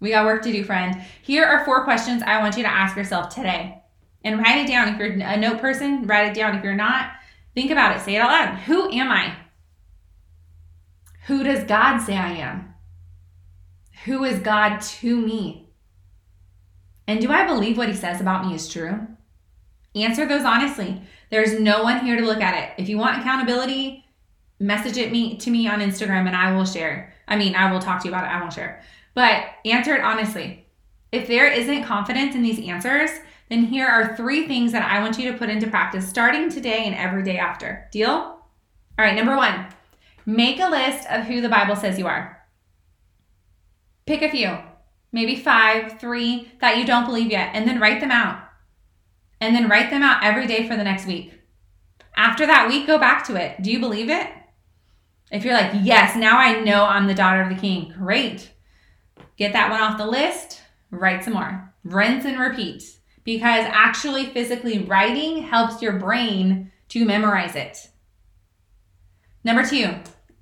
We 0.00 0.10
got 0.10 0.26
work 0.26 0.42
to 0.42 0.52
do, 0.52 0.62
friend. 0.62 1.02
Here 1.22 1.44
are 1.44 1.64
four 1.64 1.82
questions 1.82 2.22
I 2.22 2.40
want 2.40 2.56
you 2.56 2.62
to 2.62 2.72
ask 2.72 2.96
yourself 2.96 3.34
today. 3.34 3.82
And 4.22 4.38
write 4.38 4.58
it 4.58 4.68
down. 4.68 4.88
If 4.88 4.98
you're 4.98 5.12
a 5.12 5.36
note 5.36 5.60
person, 5.60 6.06
write 6.06 6.28
it 6.28 6.34
down. 6.34 6.54
If 6.54 6.62
you're 6.62 6.74
not, 6.74 7.10
think 7.54 7.70
about 7.70 7.96
it. 7.96 8.00
Say 8.02 8.14
it 8.14 8.20
out 8.20 8.30
loud. 8.30 8.58
Who 8.60 8.90
am 8.92 9.10
I? 9.10 9.34
Who 11.28 11.44
does 11.44 11.64
God 11.64 11.98
say 11.98 12.16
I 12.16 12.30
am? 12.36 12.72
Who 14.06 14.24
is 14.24 14.38
God 14.38 14.80
to 14.80 15.20
me? 15.20 15.68
And 17.06 17.20
do 17.20 17.30
I 17.30 17.46
believe 17.46 17.76
what 17.76 17.90
he 17.90 17.94
says 17.94 18.22
about 18.22 18.46
me 18.46 18.54
is 18.54 18.66
true? 18.66 19.06
Answer 19.94 20.26
those 20.26 20.46
honestly. 20.46 21.02
There's 21.30 21.60
no 21.60 21.82
one 21.82 22.02
here 22.02 22.16
to 22.18 22.24
look 22.24 22.40
at 22.40 22.54
it. 22.54 22.82
If 22.82 22.88
you 22.88 22.96
want 22.96 23.20
accountability, 23.20 24.06
message 24.58 24.96
it 24.96 25.12
me 25.12 25.36
to 25.36 25.50
me 25.50 25.68
on 25.68 25.80
Instagram 25.80 26.26
and 26.26 26.34
I 26.34 26.56
will 26.56 26.64
share. 26.64 27.12
I 27.28 27.36
mean, 27.36 27.54
I 27.54 27.70
will 27.70 27.80
talk 27.80 28.00
to 28.00 28.08
you 28.08 28.14
about 28.14 28.24
it. 28.24 28.34
I 28.34 28.40
won't 28.40 28.54
share. 28.54 28.82
But 29.12 29.44
answer 29.66 29.94
it 29.94 30.00
honestly. 30.00 30.66
If 31.12 31.28
there 31.28 31.52
isn't 31.52 31.84
confidence 31.84 32.36
in 32.36 32.42
these 32.42 32.66
answers, 32.66 33.10
then 33.50 33.64
here 33.64 33.86
are 33.86 34.16
three 34.16 34.48
things 34.48 34.72
that 34.72 34.90
I 34.90 35.00
want 35.00 35.18
you 35.18 35.30
to 35.30 35.36
put 35.36 35.50
into 35.50 35.68
practice 35.68 36.08
starting 36.08 36.48
today 36.48 36.86
and 36.86 36.94
every 36.94 37.22
day 37.22 37.36
after. 37.36 37.86
Deal? 37.92 38.10
All 38.10 38.40
right, 38.96 39.14
number 39.14 39.36
one, 39.36 39.66
Make 40.28 40.60
a 40.60 40.68
list 40.68 41.08
of 41.08 41.24
who 41.24 41.40
the 41.40 41.48
Bible 41.48 41.74
says 41.74 41.98
you 41.98 42.06
are. 42.06 42.38
Pick 44.04 44.20
a 44.20 44.30
few, 44.30 44.58
maybe 45.10 45.34
five, 45.34 45.98
three 45.98 46.52
that 46.60 46.76
you 46.76 46.84
don't 46.84 47.06
believe 47.06 47.30
yet, 47.30 47.52
and 47.54 47.66
then 47.66 47.80
write 47.80 48.00
them 48.00 48.10
out. 48.10 48.42
And 49.40 49.56
then 49.56 49.70
write 49.70 49.88
them 49.88 50.02
out 50.02 50.22
every 50.22 50.46
day 50.46 50.68
for 50.68 50.76
the 50.76 50.84
next 50.84 51.06
week. 51.06 51.32
After 52.14 52.44
that 52.44 52.68
week, 52.68 52.86
go 52.86 52.98
back 52.98 53.26
to 53.28 53.36
it. 53.36 53.62
Do 53.62 53.72
you 53.72 53.80
believe 53.80 54.10
it? 54.10 54.28
If 55.32 55.46
you're 55.46 55.54
like, 55.54 55.72
yes, 55.82 56.14
now 56.14 56.36
I 56.36 56.60
know 56.60 56.84
I'm 56.84 57.06
the 57.06 57.14
daughter 57.14 57.40
of 57.40 57.48
the 57.48 57.54
king, 57.54 57.94
great. 57.96 58.50
Get 59.38 59.54
that 59.54 59.70
one 59.70 59.80
off 59.80 59.96
the 59.96 60.04
list, 60.04 60.60
write 60.90 61.24
some 61.24 61.32
more. 61.32 61.72
Rinse 61.84 62.26
and 62.26 62.38
repeat 62.38 62.82
because 63.24 63.64
actually 63.66 64.26
physically 64.26 64.80
writing 64.80 65.44
helps 65.44 65.80
your 65.80 65.94
brain 65.94 66.70
to 66.90 67.06
memorize 67.06 67.56
it. 67.56 67.88
Number 69.42 69.64
two, 69.64 69.94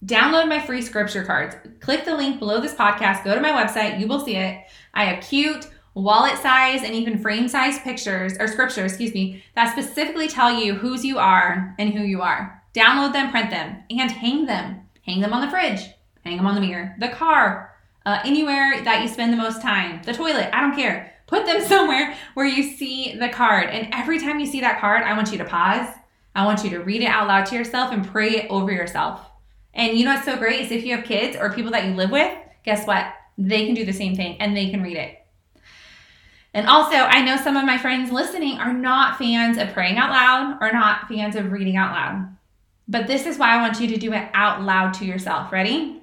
Download 0.07 0.49
my 0.49 0.61
free 0.61 0.83
scripture 0.83 1.25
cards. 1.25 1.57
Click 1.81 2.05
the 2.05 2.15
link 2.15 2.39
below 2.39 2.61
this 2.61 2.75
podcast, 2.75 3.25
go 3.25 3.35
to 3.35 3.41
my 3.41 3.51
website, 3.51 3.99
you 3.99 4.07
will 4.07 4.21
see 4.21 4.37
it. 4.37 4.65
I 4.95 5.07
have 5.07 5.25
cute, 5.25 5.69
wallet 5.95 6.39
size, 6.39 6.85
and 6.85 6.95
even 6.95 7.19
frame 7.19 7.49
size 7.49 7.81
pictures 7.81 8.35
or 8.39 8.47
scriptures, 8.47 8.93
excuse 8.93 9.13
me, 9.13 9.43
that 9.57 9.73
specifically 9.73 10.29
tell 10.29 10.53
you 10.53 10.75
whose 10.75 11.05
you 11.05 11.19
are 11.19 11.75
and 11.81 11.93
who 11.93 12.05
you 12.05 12.23
are. 12.23 12.63
Download 12.73 13.13
them, 13.13 13.33
print 13.33 13.51
them, 13.51 13.83
and 13.91 14.13
hang 14.13 14.47
them. 14.47 14.83
Hang 15.05 15.21
them 15.21 15.33
on 15.33 15.41
the 15.41 15.51
fridge, 15.51 15.81
hang 16.25 16.37
them 16.37 16.47
on 16.47 16.55
the 16.55 16.61
mirror, 16.61 16.95
the 17.01 17.09
car, 17.09 17.75
uh, 18.05 18.21
anywhere 18.25 18.85
that 18.85 19.03
you 19.03 19.09
spend 19.09 19.33
the 19.33 19.37
most 19.37 19.61
time, 19.61 20.01
the 20.05 20.13
toilet, 20.13 20.55
I 20.55 20.61
don't 20.61 20.77
care. 20.77 21.13
Put 21.27 21.47
them 21.47 21.61
somewhere 21.67 22.17
where 22.35 22.47
you 22.47 22.63
see 22.77 23.19
the 23.19 23.29
card. 23.29 23.71
And 23.71 23.89
every 23.93 24.21
time 24.21 24.39
you 24.39 24.47
see 24.47 24.61
that 24.61 24.81
card, 24.81 25.03
I 25.03 25.17
want 25.17 25.33
you 25.33 25.39
to 25.39 25.45
pause. 25.45 25.89
I 26.37 26.45
want 26.45 26.63
you 26.63 26.71
to 26.71 26.79
read 26.79 27.03
it 27.03 27.07
out 27.07 27.27
loud 27.27 27.47
to 27.47 27.57
yourself 27.57 27.93
and 27.93 28.07
pray 28.07 28.37
it 28.37 28.51
over 28.51 28.71
yourself. 28.71 29.33
And 29.77 29.97
you 29.97 30.07
know 30.07 30.15
what's 30.15 30.25
so 30.25 30.37
great 30.37 30.63
is 30.63 30.73
if 30.73 30.85
you 30.85 30.97
have 30.97 31.05
kids 31.05 31.37
or 31.37 31.53
people 31.53 31.71
that 31.73 31.85
you 31.85 31.95
live 31.95 32.11
with, 32.11 32.37
guess 32.65 32.87
what? 32.87 33.07
They 33.39 33.67
can 33.67 33.75
do 33.75 33.85
the 33.85 33.93
same 33.93 34.17
thing 34.17 34.39
and 34.41 34.57
they 34.57 34.71
can 34.71 34.83
read 34.83 34.97
it. 34.97 35.19
And 36.55 36.67
also, 36.67 36.97
I 36.97 37.21
know 37.21 37.37
some 37.37 37.59
of 37.59 37.67
my 37.67 37.77
friends 37.77 38.11
listening 38.11 38.59
are 38.59 38.73
not 38.73 39.19
fans 39.19 39.59
of 39.59 39.75
praying 39.75 39.99
out 39.99 40.11
loud 40.11 40.57
or 40.63 40.73
not 40.73 41.07
fans 41.07 41.37
of 41.37 41.53
reading 41.53 41.77
out 41.77 41.93
loud. 41.93 42.35
But 42.89 43.07
this 43.07 43.27
is 43.27 43.37
why 43.37 43.51
I 43.51 43.61
want 43.61 43.79
you 43.79 43.89
to 43.89 43.99
do 43.99 44.15
it 44.15 44.31
out 44.33 44.63
loud 44.63 44.95
to 44.95 45.05
yourself. 45.05 45.53
Ready? 45.53 46.03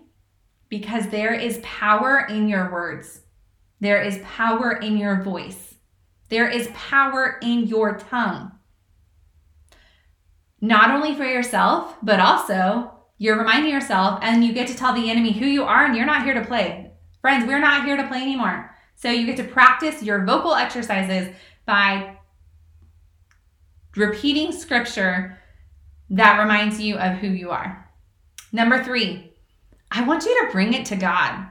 Because 0.70 1.08
there 1.08 1.34
is 1.34 1.60
power 1.64 2.28
in 2.30 2.48
your 2.48 2.72
words, 2.72 3.22
there 3.80 4.02
is 4.02 4.20
power 4.24 4.74
in 4.74 4.98
your 4.98 5.24
voice, 5.24 5.74
there 6.30 6.48
is 6.48 6.70
power 6.74 7.40
in 7.42 7.66
your 7.66 7.98
tongue. 7.98 8.52
Not 10.62 10.92
only 10.92 11.16
for 11.16 11.26
yourself, 11.26 11.96
but 12.04 12.20
also 12.20 12.93
you're 13.24 13.38
reminding 13.38 13.72
yourself, 13.72 14.20
and 14.22 14.44
you 14.44 14.52
get 14.52 14.68
to 14.68 14.76
tell 14.76 14.94
the 14.94 15.10
enemy 15.10 15.32
who 15.32 15.46
you 15.46 15.64
are, 15.64 15.86
and 15.86 15.96
you're 15.96 16.06
not 16.06 16.26
here 16.26 16.34
to 16.34 16.44
play. 16.44 16.92
Friends, 17.22 17.48
we're 17.48 17.58
not 17.58 17.86
here 17.86 17.96
to 17.96 18.06
play 18.06 18.22
anymore. 18.22 18.70
So 18.96 19.10
you 19.10 19.26
get 19.26 19.38
to 19.38 19.46
practice 19.46 20.04
your 20.04 20.26
vocal 20.26 20.54
exercises 20.54 21.34
by 21.66 22.18
repeating 23.96 24.52
scripture 24.52 25.40
that 26.10 26.38
reminds 26.38 26.82
you 26.82 26.98
of 26.98 27.14
who 27.20 27.28
you 27.28 27.52
are. 27.52 27.90
Number 28.52 28.84
three, 28.84 29.32
I 29.90 30.04
want 30.04 30.26
you 30.26 30.46
to 30.46 30.52
bring 30.52 30.74
it 30.74 30.86
to 30.88 30.98
God. 30.98 31.48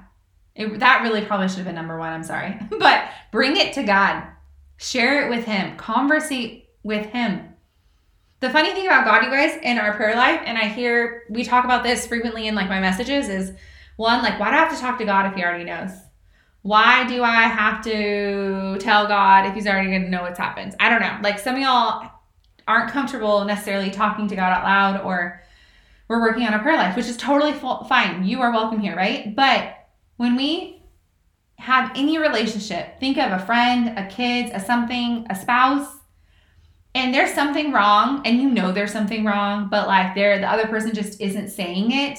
It, 0.55 0.79
that 0.79 1.01
really 1.01 1.25
probably 1.25 1.49
should 1.49 1.57
have 1.57 1.67
been 1.67 1.75
number 1.75 1.99
one, 1.99 2.13
I'm 2.13 2.23
sorry. 2.23 2.55
but 2.79 3.09
bring 3.31 3.57
it 3.57 3.73
to 3.73 3.83
God. 3.83 4.25
Share 4.77 5.25
it 5.25 5.31
with 5.31 5.47
Him. 5.47 5.79
Conversate 5.79 6.69
with 6.83 7.07
Him. 7.07 7.52
The 8.43 8.51
funny 8.51 8.73
thing 8.73 8.87
about 8.87 9.05
God, 9.05 9.23
you 9.23 9.31
guys, 9.31 9.57
in 9.63 9.79
our 9.79 9.95
prayer 9.95 10.17
life, 10.17 10.41
and 10.45 10.59
I 10.59 10.67
hear 10.67 11.23
we 11.31 11.45
talk 11.45 11.65
about 11.65 11.85
this 11.85 12.09
frequently 12.09 12.49
in 12.49 12.57
like 12.57 12.69
my 12.69 12.81
messages, 12.81 13.29
is 13.29 13.53
one, 13.95 14.21
like, 14.21 14.41
why 14.41 14.51
do 14.51 14.57
I 14.57 14.59
have 14.59 14.75
to 14.75 14.81
talk 14.81 14.99
to 14.99 15.05
God 15.05 15.27
if 15.27 15.35
He 15.35 15.45
already 15.45 15.63
knows? 15.63 15.93
Why 16.63 17.07
do 17.07 17.23
I 17.23 17.43
have 17.43 17.85
to 17.85 18.79
tell 18.81 19.07
God 19.07 19.47
if 19.47 19.55
He's 19.55 19.69
already 19.69 19.91
going 19.91 20.03
to 20.03 20.11
know 20.11 20.23
what's 20.23 20.41
happened? 20.41 20.75
I 20.81 20.89
don't 20.89 21.01
know. 21.01 21.21
Like, 21.23 21.39
some 21.39 21.55
of 21.55 21.61
y'all 21.61 22.11
aren't 22.67 22.91
comfortable 22.91 23.45
necessarily 23.45 23.91
talking 23.91 24.27
to 24.27 24.35
God 24.35 24.53
out 24.53 24.65
loud, 24.65 25.03
or 25.03 25.41
we're 26.09 26.21
working 26.21 26.45
on 26.45 26.55
a 26.55 26.59
prayer 26.59 26.77
life, 26.77 26.97
which 26.97 27.07
is 27.07 27.17
totally 27.17 27.53
fine. 27.53 28.25
You 28.25 28.41
are 28.41 28.51
welcome 28.51 28.81
here, 28.81 28.97
right? 28.97 29.37
But 29.37 29.87
when 30.17 30.35
we 30.35 30.83
have 31.59 31.93
any 31.95 32.19
relationship, 32.19 32.99
think 32.99 33.19
of 33.19 33.31
a 33.31 33.47
friend, 33.47 33.97
a 33.97 34.09
kid, 34.09 34.51
a 34.53 34.59
something, 34.59 35.29
a 35.31 35.37
spouse, 35.37 35.87
and 36.95 37.15
there's 37.15 37.33
something 37.33 37.73
wrong 37.73 38.23
and 38.25 38.41
you 38.41 38.51
know 38.51 38.73
there's 38.73 38.93
something 38.93 39.25
wrong 39.25 39.69
but 39.71 39.87
like 39.87 40.15
there 40.15 40.39
the 40.39 40.51
other 40.51 40.67
person 40.67 40.93
just 40.95 41.21
isn't 41.21 41.49
saying 41.49 41.93
it. 41.93 42.19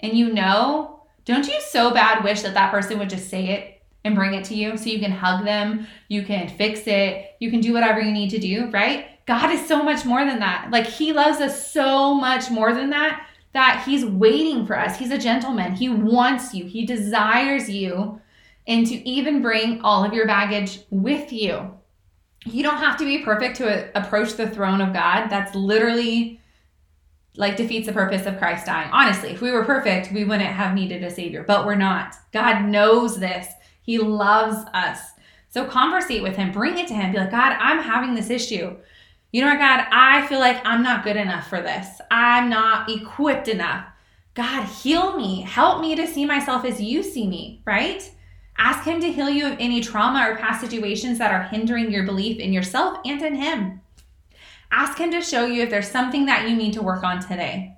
And 0.00 0.12
you 0.12 0.32
know 0.32 1.02
don't 1.24 1.46
you 1.46 1.60
so 1.60 1.92
bad 1.92 2.22
wish 2.22 2.42
that 2.42 2.54
that 2.54 2.70
person 2.70 2.98
would 2.98 3.08
just 3.08 3.30
say 3.30 3.48
it 3.50 3.82
and 4.04 4.14
bring 4.14 4.34
it 4.34 4.44
to 4.44 4.54
you 4.54 4.76
so 4.76 4.84
you 4.90 4.98
can 4.98 5.12
hug 5.12 5.44
them 5.44 5.86
you 6.08 6.22
can 6.22 6.48
fix 6.48 6.86
it 6.86 7.36
you 7.40 7.50
can 7.50 7.60
do 7.60 7.72
whatever 7.72 8.00
you 8.00 8.12
need 8.12 8.30
to 8.30 8.38
do 8.38 8.70
right? 8.70 9.06
God 9.26 9.50
is 9.50 9.66
so 9.66 9.82
much 9.82 10.04
more 10.04 10.24
than 10.24 10.40
that. 10.40 10.68
Like 10.70 10.86
he 10.86 11.12
loves 11.12 11.40
us 11.40 11.72
so 11.72 12.14
much 12.14 12.50
more 12.50 12.74
than 12.74 12.90
that 12.90 13.26
that 13.54 13.84
he's 13.86 14.04
waiting 14.04 14.66
for 14.66 14.78
us. 14.78 14.98
He's 14.98 15.12
a 15.12 15.18
gentleman. 15.18 15.74
He 15.74 15.88
wants 15.88 16.52
you. 16.52 16.66
He 16.66 16.84
desires 16.84 17.70
you 17.70 18.20
and 18.66 18.86
to 18.86 19.08
even 19.08 19.40
bring 19.40 19.80
all 19.82 20.04
of 20.04 20.12
your 20.12 20.26
baggage 20.26 20.80
with 20.90 21.32
you 21.32 21.72
you 22.44 22.62
don't 22.62 22.78
have 22.78 22.96
to 22.98 23.04
be 23.04 23.18
perfect 23.18 23.56
to 23.56 23.96
approach 23.98 24.34
the 24.34 24.48
throne 24.48 24.80
of 24.80 24.92
God. 24.92 25.28
That's 25.28 25.54
literally 25.54 26.40
like 27.36 27.56
defeats 27.56 27.86
the 27.86 27.92
purpose 27.92 28.26
of 28.26 28.38
Christ 28.38 28.66
dying. 28.66 28.90
Honestly, 28.92 29.30
if 29.30 29.40
we 29.40 29.50
were 29.50 29.64
perfect, 29.64 30.12
we 30.12 30.24
wouldn't 30.24 30.50
have 30.50 30.74
needed 30.74 31.02
a 31.02 31.10
savior, 31.10 31.42
but 31.42 31.66
we're 31.66 31.74
not. 31.74 32.14
God 32.32 32.64
knows 32.66 33.18
this. 33.18 33.48
He 33.82 33.98
loves 33.98 34.56
us. 34.72 35.00
So 35.48 35.64
conversate 35.64 36.22
with 36.22 36.36
him, 36.36 36.52
bring 36.52 36.78
it 36.78 36.86
to 36.88 36.94
him. 36.94 37.12
Be 37.12 37.18
like, 37.18 37.30
God, 37.30 37.56
I'm 37.60 37.82
having 37.82 38.14
this 38.14 38.30
issue. 38.30 38.76
You 39.32 39.40
know 39.40 39.48
what, 39.48 39.58
God, 39.58 39.86
I 39.90 40.26
feel 40.26 40.38
like 40.38 40.60
I'm 40.64 40.82
not 40.82 41.04
good 41.04 41.16
enough 41.16 41.48
for 41.48 41.60
this. 41.60 42.00
I'm 42.10 42.48
not 42.48 42.88
equipped 42.90 43.48
enough. 43.48 43.86
God, 44.34 44.64
heal 44.64 45.16
me. 45.16 45.42
Help 45.42 45.80
me 45.80 45.94
to 45.96 46.06
see 46.06 46.24
myself 46.24 46.64
as 46.64 46.80
you 46.80 47.02
see 47.02 47.26
me, 47.26 47.62
right? 47.64 48.08
Ask 48.56 48.84
Him 48.84 49.00
to 49.00 49.12
heal 49.12 49.28
you 49.28 49.46
of 49.46 49.56
any 49.58 49.80
trauma 49.80 50.28
or 50.28 50.36
past 50.36 50.60
situations 50.60 51.18
that 51.18 51.32
are 51.32 51.42
hindering 51.42 51.90
your 51.90 52.04
belief 52.04 52.38
in 52.38 52.52
yourself 52.52 52.98
and 53.04 53.20
in 53.20 53.34
Him. 53.34 53.80
Ask 54.70 54.98
Him 54.98 55.10
to 55.10 55.20
show 55.20 55.46
you 55.46 55.62
if 55.62 55.70
there's 55.70 55.90
something 55.90 56.26
that 56.26 56.48
you 56.48 56.56
need 56.56 56.72
to 56.74 56.82
work 56.82 57.02
on 57.02 57.20
today. 57.20 57.76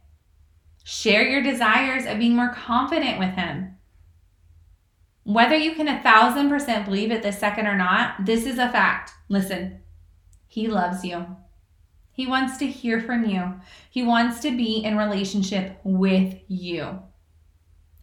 Share 0.85 1.29
your 1.29 1.43
desires 1.43 2.07
of 2.07 2.19
being 2.19 2.37
more 2.37 2.55
confident 2.55 3.19
with 3.19 3.35
Him. 3.35 3.77
Whether 5.25 5.57
you 5.57 5.75
can 5.75 5.89
a 5.89 6.03
thousand 6.03 6.49
percent 6.49 6.85
believe 6.85 7.11
it 7.11 7.23
this 7.23 7.39
second 7.39 7.67
or 7.67 7.77
not, 7.77 8.25
this 8.25 8.47
is 8.47 8.59
a 8.59 8.71
fact. 8.71 9.11
Listen, 9.29 9.81
He 10.47 10.69
loves 10.69 11.05
you. 11.05 11.27
He 12.13 12.27
wants 12.27 12.57
to 12.59 12.67
hear 12.67 13.01
from 13.01 13.25
you. 13.25 13.55
He 13.91 14.03
wants 14.03 14.41
to 14.41 14.57
be 14.57 14.77
in 14.85 14.97
relationship 14.97 15.81
with 15.85 16.39
you. 16.49 17.01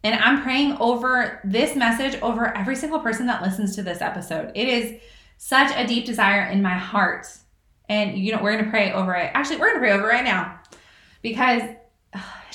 And 0.04 0.14
I'm 0.22 0.42
praying 0.42 0.76
over 0.80 1.40
this 1.44 1.74
message 1.74 2.20
over 2.20 2.54
every 2.56 2.76
single 2.76 3.00
person 3.00 3.26
that 3.26 3.42
listens 3.42 3.74
to 3.76 3.82
this 3.82 4.02
episode. 4.02 4.52
It 4.54 4.68
is 4.68 5.00
such 5.38 5.72
a 5.74 5.86
deep 5.86 6.04
desire 6.04 6.46
in 6.46 6.62
my 6.62 6.74
heart. 6.74 7.26
And 7.88 8.18
you 8.18 8.32
know, 8.32 8.42
we're 8.42 8.52
going 8.52 8.64
to 8.64 8.70
pray 8.70 8.92
over 8.92 9.14
it. 9.14 9.30
Actually, 9.34 9.56
we're 9.56 9.68
going 9.68 9.76
to 9.76 9.80
pray 9.80 9.92
over 9.92 10.10
it 10.10 10.12
right 10.12 10.24
now 10.24 10.60
because 11.22 11.62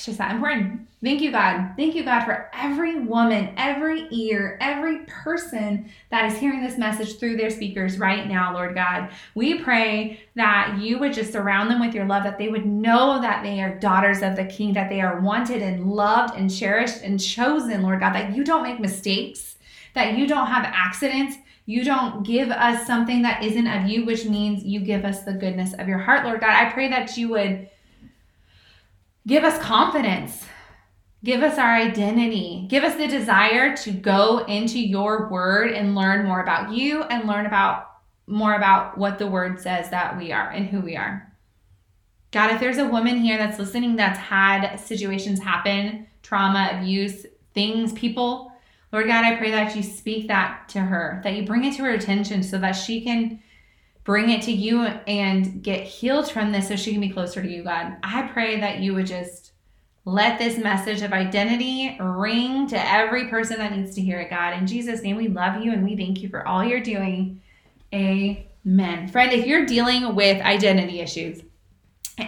it's 0.00 0.06
just 0.06 0.16
that 0.16 0.34
important. 0.34 0.88
Thank 1.02 1.20
you, 1.20 1.30
God. 1.30 1.74
Thank 1.76 1.94
you, 1.94 2.04
God, 2.04 2.24
for 2.24 2.50
every 2.54 3.00
woman, 3.00 3.52
every 3.58 4.08
ear, 4.10 4.56
every 4.58 5.00
person 5.00 5.90
that 6.08 6.24
is 6.32 6.38
hearing 6.38 6.62
this 6.62 6.78
message 6.78 7.18
through 7.18 7.36
their 7.36 7.50
speakers 7.50 7.98
right 7.98 8.26
now, 8.26 8.54
Lord 8.54 8.74
God. 8.74 9.10
We 9.34 9.58
pray 9.58 10.22
that 10.36 10.78
you 10.80 10.98
would 10.98 11.12
just 11.12 11.32
surround 11.32 11.70
them 11.70 11.80
with 11.80 11.94
your 11.94 12.06
love, 12.06 12.24
that 12.24 12.38
they 12.38 12.48
would 12.48 12.64
know 12.64 13.20
that 13.20 13.42
they 13.42 13.60
are 13.60 13.78
daughters 13.78 14.22
of 14.22 14.36
the 14.36 14.46
King, 14.46 14.72
that 14.72 14.88
they 14.88 15.02
are 15.02 15.20
wanted 15.20 15.60
and 15.60 15.92
loved 15.92 16.34
and 16.34 16.50
cherished 16.50 17.02
and 17.02 17.20
chosen, 17.20 17.82
Lord 17.82 18.00
God, 18.00 18.14
that 18.14 18.34
you 18.34 18.42
don't 18.42 18.62
make 18.62 18.80
mistakes, 18.80 19.56
that 19.94 20.16
you 20.16 20.26
don't 20.26 20.46
have 20.46 20.64
accidents. 20.64 21.36
You 21.66 21.84
don't 21.84 22.22
give 22.22 22.48
us 22.50 22.86
something 22.86 23.20
that 23.20 23.44
isn't 23.44 23.66
of 23.66 23.86
you, 23.86 24.06
which 24.06 24.24
means 24.24 24.64
you 24.64 24.80
give 24.80 25.04
us 25.04 25.24
the 25.24 25.34
goodness 25.34 25.74
of 25.74 25.88
your 25.88 25.98
heart, 25.98 26.24
Lord 26.24 26.40
God. 26.40 26.50
I 26.50 26.72
pray 26.72 26.88
that 26.88 27.18
you 27.18 27.28
would 27.28 27.68
Give 29.30 29.44
us 29.44 29.62
confidence. 29.62 30.44
Give 31.22 31.44
us 31.44 31.56
our 31.56 31.76
identity. 31.76 32.66
Give 32.68 32.82
us 32.82 32.96
the 32.96 33.06
desire 33.06 33.76
to 33.76 33.92
go 33.92 34.38
into 34.38 34.80
your 34.80 35.28
word 35.28 35.70
and 35.70 35.94
learn 35.94 36.26
more 36.26 36.42
about 36.42 36.72
you 36.72 37.04
and 37.04 37.28
learn 37.28 37.46
about 37.46 37.86
more 38.26 38.54
about 38.54 38.98
what 38.98 39.20
the 39.20 39.28
word 39.28 39.60
says 39.60 39.88
that 39.90 40.18
we 40.18 40.32
are 40.32 40.50
and 40.50 40.66
who 40.66 40.80
we 40.80 40.96
are. 40.96 41.32
God, 42.32 42.50
if 42.50 42.58
there's 42.58 42.78
a 42.78 42.88
woman 42.88 43.18
here 43.18 43.38
that's 43.38 43.60
listening 43.60 43.94
that's 43.94 44.18
had 44.18 44.74
situations 44.78 45.38
happen, 45.38 46.08
trauma, 46.22 46.70
abuse, 46.72 47.24
things, 47.54 47.92
people, 47.92 48.50
Lord 48.90 49.06
God, 49.06 49.24
I 49.24 49.36
pray 49.36 49.52
that 49.52 49.76
you 49.76 49.84
speak 49.84 50.26
that 50.26 50.68
to 50.70 50.80
her, 50.80 51.20
that 51.22 51.36
you 51.36 51.46
bring 51.46 51.64
it 51.64 51.76
to 51.76 51.84
her 51.84 51.90
attention 51.90 52.42
so 52.42 52.58
that 52.58 52.72
she 52.72 53.00
can 53.00 53.40
bring 54.04 54.30
it 54.30 54.42
to 54.42 54.52
you 54.52 54.82
and 54.84 55.62
get 55.62 55.84
healed 55.84 56.30
from 56.30 56.52
this 56.52 56.68
so 56.68 56.76
she 56.76 56.92
can 56.92 57.00
be 57.00 57.10
closer 57.10 57.42
to 57.42 57.48
you, 57.48 57.62
God. 57.62 57.96
I 58.02 58.22
pray 58.22 58.60
that 58.60 58.80
you 58.80 58.94
would 58.94 59.06
just 59.06 59.52
let 60.04 60.38
this 60.38 60.58
message 60.58 61.02
of 61.02 61.12
identity 61.12 61.96
ring 62.00 62.66
to 62.68 62.90
every 62.90 63.28
person 63.28 63.58
that 63.58 63.76
needs 63.76 63.94
to 63.94 64.00
hear 64.00 64.20
it, 64.20 64.30
God. 64.30 64.54
In 64.54 64.66
Jesus' 64.66 65.02
name, 65.02 65.16
we 65.16 65.28
love 65.28 65.62
you 65.62 65.72
and 65.72 65.84
we 65.84 65.96
thank 65.96 66.22
you 66.22 66.28
for 66.28 66.46
all 66.46 66.64
you're 66.64 66.80
doing. 66.80 67.42
Amen. 67.92 69.08
Friend, 69.08 69.32
if 69.32 69.46
you're 69.46 69.66
dealing 69.66 70.14
with 70.14 70.42
identity 70.42 71.00
issues, 71.00 71.42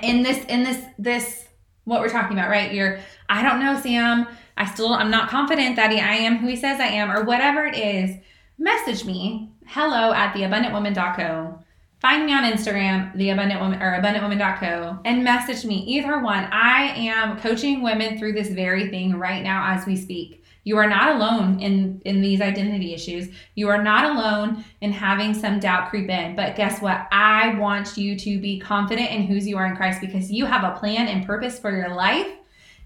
in 0.02 0.22
this, 0.22 0.44
in 0.46 0.62
this, 0.62 0.84
this, 0.98 1.48
what 1.84 2.00
we're 2.00 2.08
talking 2.08 2.36
about, 2.36 2.50
right? 2.50 2.72
You're, 2.72 3.00
I 3.28 3.42
don't 3.42 3.60
know, 3.60 3.80
Sam. 3.80 4.26
I 4.56 4.66
still, 4.66 4.92
I'm 4.92 5.10
not 5.10 5.28
confident 5.28 5.76
that 5.76 5.90
he, 5.90 5.98
I 5.98 6.14
am 6.14 6.38
who 6.38 6.46
he 6.48 6.56
says 6.56 6.78
I 6.78 6.86
am, 6.86 7.10
or 7.10 7.24
whatever 7.24 7.64
it 7.64 7.76
is. 7.76 8.16
Message 8.58 9.04
me, 9.04 9.50
hello 9.72 10.12
at 10.12 10.34
theabundantwoman.co 10.34 11.58
find 11.98 12.26
me 12.26 12.34
on 12.34 12.42
Instagram, 12.44 13.16
the 13.16 13.30
abundant 13.30 13.58
woman 13.58 13.80
or 13.80 13.98
abundantwoman.co, 13.98 14.98
and 15.04 15.24
message 15.24 15.64
me. 15.64 15.76
Either 15.86 16.18
one. 16.18 16.44
I 16.50 16.88
am 16.96 17.38
coaching 17.38 17.80
women 17.80 18.18
through 18.18 18.32
this 18.32 18.48
very 18.48 18.90
thing 18.90 19.16
right 19.16 19.42
now 19.42 19.72
as 19.72 19.86
we 19.86 19.96
speak. 19.96 20.44
You 20.64 20.76
are 20.78 20.88
not 20.88 21.14
alone 21.14 21.60
in, 21.60 22.02
in 22.04 22.20
these 22.20 22.40
identity 22.40 22.92
issues. 22.92 23.28
You 23.54 23.68
are 23.68 23.82
not 23.82 24.16
alone 24.16 24.64
in 24.80 24.92
having 24.92 25.32
some 25.32 25.60
doubt 25.60 25.90
creep 25.90 26.10
in. 26.10 26.34
But 26.34 26.56
guess 26.56 26.82
what? 26.82 27.06
I 27.12 27.56
want 27.56 27.96
you 27.96 28.18
to 28.18 28.40
be 28.40 28.58
confident 28.58 29.10
in 29.10 29.22
whose 29.22 29.46
you 29.46 29.56
are 29.56 29.66
in 29.66 29.76
Christ 29.76 30.00
because 30.00 30.30
you 30.30 30.44
have 30.44 30.64
a 30.64 30.78
plan 30.78 31.06
and 31.06 31.24
purpose 31.24 31.58
for 31.58 31.70
your 31.70 31.94
life. 31.94 32.30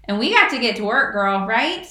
And 0.05 0.19
we 0.19 0.31
got 0.31 0.51
to 0.51 0.59
get 0.59 0.75
to 0.75 0.85
work, 0.85 1.13
girl, 1.13 1.47
right? 1.47 1.87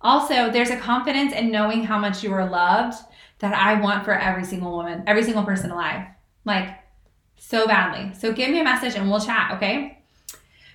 Also, 0.00 0.50
there's 0.50 0.70
a 0.70 0.76
confidence 0.76 1.32
in 1.32 1.52
knowing 1.52 1.84
how 1.84 1.98
much 1.98 2.22
you 2.22 2.32
are 2.32 2.50
loved 2.50 2.98
that 3.40 3.54
I 3.54 3.80
want 3.80 4.04
for 4.04 4.12
every 4.12 4.44
single 4.44 4.72
woman, 4.72 5.02
every 5.06 5.22
single 5.22 5.44
person 5.44 5.70
alive. 5.70 6.06
Like, 6.44 6.78
so 7.36 7.66
badly. 7.66 8.14
So 8.14 8.32
give 8.32 8.50
me 8.50 8.60
a 8.60 8.64
message 8.64 8.94
and 8.94 9.10
we'll 9.10 9.20
chat, 9.20 9.52
okay? 9.56 10.02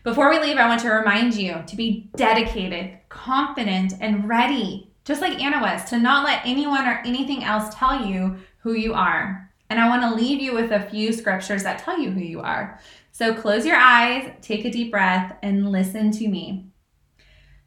Before 0.03 0.29
we 0.29 0.39
leave, 0.39 0.57
I 0.57 0.67
want 0.67 0.81
to 0.81 0.89
remind 0.89 1.35
you 1.35 1.63
to 1.65 1.75
be 1.75 2.09
dedicated, 2.15 2.97
confident, 3.09 3.93
and 3.99 4.27
ready, 4.27 4.91
just 5.03 5.21
like 5.21 5.41
Anna 5.41 5.61
was, 5.61 5.83
to 5.89 5.99
not 5.99 6.23
let 6.23 6.45
anyone 6.45 6.87
or 6.87 7.01
anything 7.05 7.43
else 7.43 7.73
tell 7.75 8.05
you 8.05 8.37
who 8.59 8.73
you 8.73 8.93
are. 8.93 9.49
And 9.69 9.79
I 9.79 9.87
want 9.89 10.01
to 10.03 10.15
leave 10.15 10.41
you 10.41 10.53
with 10.53 10.71
a 10.71 10.89
few 10.89 11.11
scriptures 11.13 11.63
that 11.63 11.79
tell 11.79 11.99
you 11.99 12.11
who 12.11 12.21
you 12.21 12.41
are. 12.41 12.79
So 13.11 13.33
close 13.33 13.65
your 13.65 13.75
eyes, 13.75 14.31
take 14.41 14.65
a 14.65 14.71
deep 14.71 14.91
breath, 14.91 15.35
and 15.43 15.71
listen 15.71 16.11
to 16.11 16.27
me. 16.27 16.68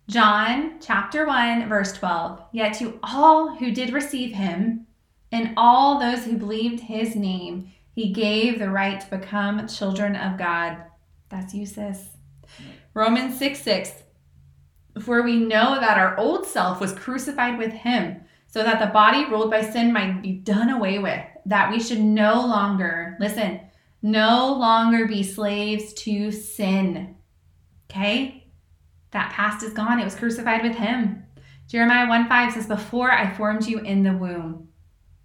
John 0.08 0.78
chapter 0.80 1.26
1, 1.26 1.68
verse 1.68 1.92
12. 1.92 2.42
Yet 2.52 2.74
to 2.78 2.98
all 3.02 3.56
who 3.56 3.70
did 3.70 3.92
receive 3.92 4.34
him, 4.34 4.86
and 5.30 5.54
all 5.56 5.98
those 5.98 6.24
who 6.24 6.36
believed 6.36 6.80
his 6.80 7.16
name, 7.16 7.72
he 7.94 8.12
gave 8.12 8.58
the 8.58 8.70
right 8.70 9.00
to 9.00 9.18
become 9.18 9.66
children 9.68 10.16
of 10.16 10.38
God. 10.38 10.78
That's 11.28 11.54
you, 11.54 11.66
sis. 11.66 12.08
Romans 12.94 13.38
6 13.38 13.60
6. 13.60 13.92
For 15.00 15.22
we 15.22 15.36
know 15.36 15.80
that 15.80 15.96
our 15.96 16.18
old 16.18 16.46
self 16.46 16.80
was 16.80 16.92
crucified 16.92 17.56
with 17.56 17.72
him, 17.72 18.22
so 18.46 18.62
that 18.62 18.80
the 18.80 18.92
body 18.92 19.24
ruled 19.24 19.50
by 19.50 19.62
sin 19.62 19.92
might 19.92 20.20
be 20.20 20.32
done 20.32 20.68
away 20.68 20.98
with, 20.98 21.24
that 21.46 21.70
we 21.70 21.80
should 21.80 22.00
no 22.00 22.34
longer, 22.34 23.16
listen, 23.18 23.60
no 24.02 24.52
longer 24.52 25.06
be 25.06 25.22
slaves 25.22 25.94
to 25.94 26.30
sin. 26.30 27.16
Okay? 27.90 28.41
That 29.12 29.32
past 29.32 29.62
is 29.62 29.72
gone. 29.72 30.00
It 30.00 30.04
was 30.04 30.14
crucified 30.14 30.62
with 30.62 30.74
him. 30.74 31.22
Jeremiah 31.68 32.08
1 32.08 32.28
5 32.28 32.52
says, 32.52 32.66
Before 32.66 33.10
I 33.10 33.32
formed 33.32 33.66
you 33.66 33.78
in 33.78 34.02
the 34.02 34.16
womb. 34.16 34.68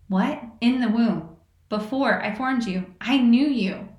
What? 0.07 0.41
In 0.61 0.79
the 0.79 0.89
womb. 0.89 1.35
Before 1.69 2.21
I 2.21 2.33
formed 2.33 2.65
you, 2.65 2.85
I 3.01 3.17
knew 3.17 3.47
you. 3.47 3.89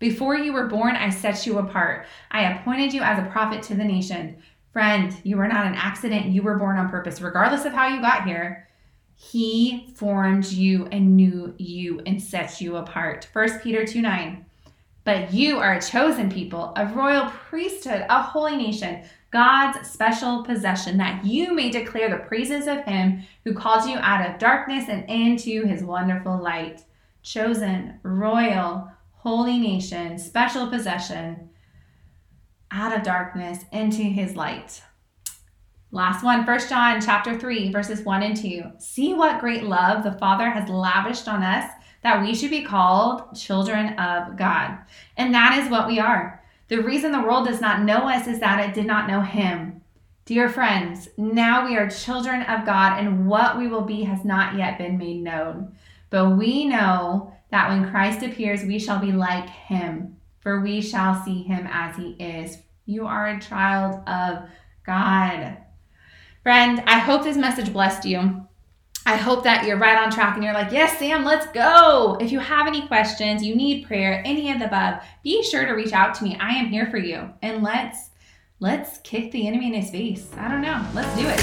Before 0.00 0.36
you 0.36 0.52
were 0.52 0.66
born, 0.66 0.96
I 0.96 1.10
set 1.10 1.46
you 1.46 1.58
apart. 1.58 2.06
I 2.30 2.52
appointed 2.52 2.92
you 2.92 3.02
as 3.02 3.18
a 3.18 3.30
prophet 3.30 3.62
to 3.64 3.74
the 3.74 3.84
nation. 3.84 4.38
Friend, 4.72 5.16
you 5.22 5.36
were 5.36 5.46
not 5.46 5.66
an 5.66 5.76
accident. 5.76 6.26
You 6.26 6.42
were 6.42 6.58
born 6.58 6.76
on 6.76 6.90
purpose, 6.90 7.20
regardless 7.20 7.64
of 7.64 7.72
how 7.72 7.86
you 7.86 8.00
got 8.00 8.26
here. 8.26 8.68
He 9.14 9.92
formed 9.94 10.46
you 10.46 10.86
and 10.86 11.16
knew 11.16 11.54
you 11.58 12.00
and 12.06 12.20
set 12.20 12.60
you 12.60 12.76
apart. 12.76 13.28
1 13.32 13.60
Peter 13.60 13.86
2 13.86 14.02
9. 14.02 14.44
But 15.04 15.32
you 15.32 15.58
are 15.58 15.74
a 15.74 15.82
chosen 15.82 16.30
people, 16.30 16.72
a 16.76 16.86
royal 16.86 17.30
priesthood, 17.30 18.06
a 18.08 18.22
holy 18.22 18.56
nation, 18.56 19.04
God's 19.34 19.90
special 19.90 20.44
possession, 20.44 20.96
that 20.98 21.24
you 21.24 21.52
may 21.52 21.68
declare 21.68 22.08
the 22.08 22.24
praises 22.24 22.68
of 22.68 22.84
him 22.84 23.24
who 23.42 23.52
called 23.52 23.90
you 23.90 23.98
out 23.98 24.24
of 24.24 24.38
darkness 24.38 24.84
and 24.88 25.10
into 25.10 25.66
his 25.66 25.82
wonderful 25.82 26.40
light 26.40 26.84
chosen, 27.24 27.98
royal, 28.04 28.88
holy 29.10 29.58
nation, 29.58 30.18
special 30.18 30.68
possession, 30.68 31.50
out 32.70 32.96
of 32.96 33.02
darkness 33.02 33.64
into 33.72 34.02
his 34.02 34.36
light. 34.36 34.82
Last 35.90 36.22
one, 36.22 36.46
First 36.46 36.68
John 36.68 37.00
chapter 37.00 37.36
3, 37.36 37.72
verses 37.72 38.02
1 38.02 38.22
and 38.22 38.36
2. 38.36 38.62
See 38.78 39.14
what 39.14 39.40
great 39.40 39.64
love 39.64 40.04
the 40.04 40.12
Father 40.12 40.48
has 40.48 40.68
lavished 40.68 41.26
on 41.26 41.42
us 41.42 41.68
that 42.04 42.22
we 42.22 42.36
should 42.36 42.50
be 42.50 42.62
called 42.62 43.34
children 43.34 43.98
of 43.98 44.36
God. 44.36 44.78
And 45.16 45.34
that 45.34 45.58
is 45.58 45.70
what 45.70 45.88
we 45.88 45.98
are. 45.98 46.40
The 46.68 46.82
reason 46.82 47.12
the 47.12 47.20
world 47.20 47.46
does 47.46 47.60
not 47.60 47.82
know 47.82 48.08
us 48.08 48.26
is 48.26 48.40
that 48.40 48.60
it 48.66 48.74
did 48.74 48.86
not 48.86 49.08
know 49.08 49.20
him. 49.20 49.82
Dear 50.24 50.48
friends, 50.48 51.08
now 51.18 51.66
we 51.66 51.76
are 51.76 51.90
children 51.90 52.42
of 52.42 52.64
God, 52.64 52.98
and 52.98 53.26
what 53.26 53.58
we 53.58 53.68
will 53.68 53.82
be 53.82 54.04
has 54.04 54.24
not 54.24 54.56
yet 54.56 54.78
been 54.78 54.96
made 54.96 55.22
known. 55.22 55.76
But 56.08 56.30
we 56.30 56.64
know 56.64 57.34
that 57.50 57.68
when 57.68 57.90
Christ 57.90 58.24
appears, 58.24 58.64
we 58.64 58.78
shall 58.78 58.98
be 58.98 59.12
like 59.12 59.48
him, 59.48 60.16
for 60.40 60.60
we 60.60 60.80
shall 60.80 61.22
see 61.22 61.42
him 61.42 61.68
as 61.70 61.96
he 61.96 62.12
is. 62.12 62.58
You 62.86 63.06
are 63.06 63.28
a 63.28 63.40
child 63.40 64.06
of 64.08 64.48
God. 64.86 65.58
Friend, 66.42 66.82
I 66.86 66.98
hope 66.98 67.22
this 67.22 67.36
message 67.36 67.72
blessed 67.72 68.06
you. 68.06 68.46
I 69.06 69.16
hope 69.16 69.44
that 69.44 69.66
you're 69.66 69.76
right 69.76 70.02
on 70.02 70.10
track 70.10 70.34
and 70.34 70.42
you're 70.42 70.54
like, 70.54 70.72
yes, 70.72 70.98
Sam, 70.98 71.24
let's 71.24 71.46
go. 71.48 72.16
If 72.22 72.32
you 72.32 72.38
have 72.38 72.66
any 72.66 72.86
questions, 72.86 73.44
you 73.44 73.54
need 73.54 73.86
prayer, 73.86 74.22
any 74.24 74.50
of 74.50 74.60
the 74.60 74.64
above, 74.64 75.02
be 75.22 75.42
sure 75.42 75.66
to 75.66 75.72
reach 75.72 75.92
out 75.92 76.14
to 76.14 76.24
me. 76.24 76.38
I 76.40 76.52
am 76.52 76.68
here 76.68 76.90
for 76.90 76.96
you. 76.96 77.28
And 77.42 77.62
let's 77.62 78.10
let's 78.60 78.98
kick 78.98 79.30
the 79.30 79.46
enemy 79.46 79.66
in 79.66 79.74
his 79.74 79.90
face. 79.90 80.30
I 80.38 80.48
don't 80.48 80.62
know. 80.62 80.82
Let's 80.94 81.14
do 81.18 81.28
it. 81.28 81.40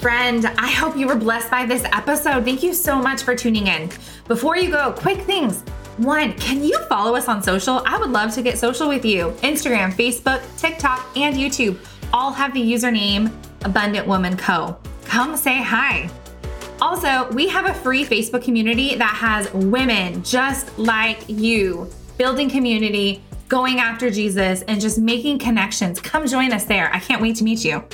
Friend, 0.00 0.46
I 0.46 0.70
hope 0.70 0.96
you 0.96 1.06
were 1.06 1.14
blessed 1.14 1.50
by 1.50 1.66
this 1.66 1.84
episode. 1.84 2.46
Thank 2.46 2.62
you 2.62 2.72
so 2.72 2.96
much 2.96 3.22
for 3.22 3.36
tuning 3.36 3.66
in. 3.66 3.90
Before 4.26 4.56
you 4.56 4.70
go, 4.70 4.92
quick 4.92 5.20
things. 5.20 5.60
One, 5.98 6.32
can 6.38 6.64
you 6.64 6.78
follow 6.86 7.14
us 7.16 7.28
on 7.28 7.42
social? 7.42 7.82
I 7.84 7.98
would 7.98 8.10
love 8.10 8.32
to 8.34 8.42
get 8.42 8.58
social 8.58 8.88
with 8.88 9.04
you. 9.04 9.32
Instagram, 9.42 9.92
Facebook, 9.92 10.42
TikTok, 10.58 11.06
and 11.18 11.36
YouTube 11.36 11.78
all 12.14 12.32
have 12.32 12.54
the 12.54 12.62
username 12.62 13.30
Abundant 13.64 14.06
Woman 14.06 14.38
Co. 14.38 14.78
Come 15.12 15.36
say 15.36 15.62
hi. 15.62 16.08
Also, 16.80 17.30
we 17.32 17.46
have 17.46 17.66
a 17.66 17.74
free 17.74 18.02
Facebook 18.02 18.42
community 18.42 18.94
that 18.94 19.14
has 19.14 19.52
women 19.52 20.24
just 20.24 20.78
like 20.78 21.18
you 21.28 21.86
building 22.16 22.48
community 22.48 23.22
going 23.46 23.78
after 23.78 24.08
Jesus 24.08 24.62
and 24.62 24.80
just 24.80 24.96
making 24.96 25.38
connections, 25.38 26.00
come 26.00 26.26
join 26.26 26.50
us 26.50 26.64
there. 26.64 26.90
I 26.94 26.98
can't 26.98 27.20
wait 27.20 27.36
to 27.36 27.44
meet 27.44 27.62
you. 27.62 27.84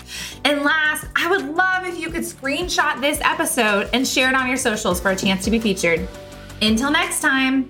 And 0.44 0.62
last, 0.62 1.06
I 1.16 1.28
would 1.28 1.56
love 1.56 1.88
if 1.88 1.98
you 1.98 2.08
could 2.08 2.22
screenshot 2.22 3.00
this 3.00 3.20
episode 3.22 3.90
and 3.92 4.06
share 4.06 4.28
it 4.28 4.36
on 4.36 4.46
your 4.46 4.56
socials 4.56 5.00
for 5.00 5.10
a 5.10 5.16
chance 5.16 5.44
to 5.44 5.50
be 5.50 5.58
featured. 5.58 6.06
Until 6.62 6.92
next 6.92 7.20
time. 7.20 7.68